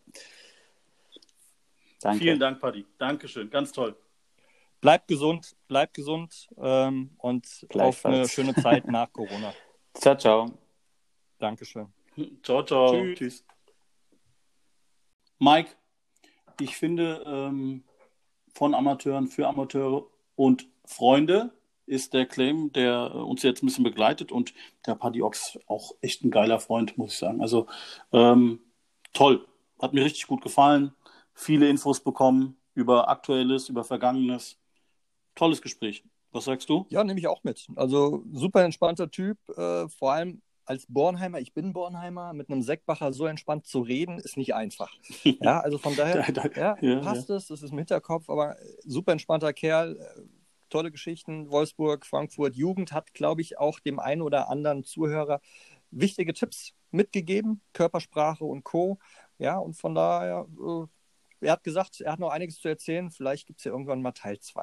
[2.00, 2.18] Danke.
[2.18, 2.84] Vielen Dank, Paddy.
[2.98, 3.48] Dankeschön.
[3.50, 3.96] Ganz toll.
[4.80, 9.54] Bleibt gesund, bleibt gesund ähm, und auf eine schöne Zeit nach Corona.
[9.94, 10.50] Ciao, ciao.
[11.38, 11.86] Dankeschön.
[12.42, 12.92] Ciao, ciao.
[12.92, 13.18] Tschüss.
[13.18, 13.44] Tschüss.
[15.38, 15.70] Mike,
[16.60, 17.84] ich finde, ähm,
[18.54, 20.06] von Amateuren für Amateure
[20.36, 21.52] und Freunde
[21.86, 24.54] ist der Claim, der uns jetzt ein bisschen begleitet und
[24.86, 27.40] der Paddy Ox auch echt ein geiler Freund, muss ich sagen.
[27.40, 27.66] Also
[28.12, 28.60] ähm,
[29.12, 29.46] toll,
[29.80, 30.94] hat mir richtig gut gefallen.
[31.34, 34.58] Viele Infos bekommen über Aktuelles, über Vergangenes.
[35.34, 36.04] Tolles Gespräch.
[36.30, 36.86] Was sagst du?
[36.88, 37.68] Ja, nehme ich auch mit.
[37.76, 43.12] Also super entspannter Typ, äh, vor allem als Bornheimer, ich bin Bornheimer, mit einem Seckbacher
[43.12, 44.92] so entspannt zu reden, ist nicht einfach.
[45.40, 48.58] Ja, also von daher, Da- da- ja, ja, passt es, das ist im Hinterkopf, aber
[48.60, 50.22] äh, super entspannter Kerl, äh,
[50.70, 55.40] tolle Geschichten, Wolfsburg, Frankfurt, Jugend hat, glaube ich, auch dem einen oder anderen Zuhörer
[55.90, 58.98] wichtige Tipps mitgegeben, Körpersprache und Co.
[59.38, 60.86] Ja, und von daher, äh,
[61.46, 63.10] er hat gesagt, er hat noch einiges zu erzählen.
[63.10, 64.62] Vielleicht gibt es ja irgendwann mal Teil 2.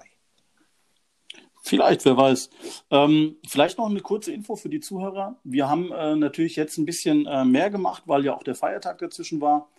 [1.64, 2.50] Vielleicht, wer weiß.
[2.90, 5.40] Ähm, vielleicht noch eine kurze Info für die Zuhörer.
[5.44, 8.98] Wir haben äh, natürlich jetzt ein bisschen äh, mehr gemacht, weil ja auch der Feiertag
[8.98, 9.70] dazwischen war.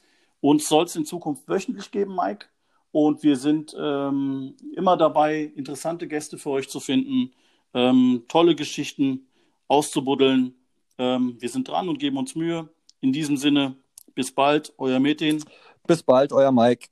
[0.41, 2.47] Uns soll es in Zukunft wöchentlich geben, Mike.
[2.93, 7.33] Und wir sind ähm, immer dabei, interessante Gäste für euch zu finden,
[7.75, 9.27] ähm, tolle Geschichten
[9.67, 10.55] auszubuddeln.
[10.99, 12.69] Ähm, wir sind dran und geben uns Mühe.
[13.01, 13.77] In diesem Sinne,
[14.15, 15.43] bis bald, euer Metin.
[15.87, 16.92] Bis bald, euer Mike.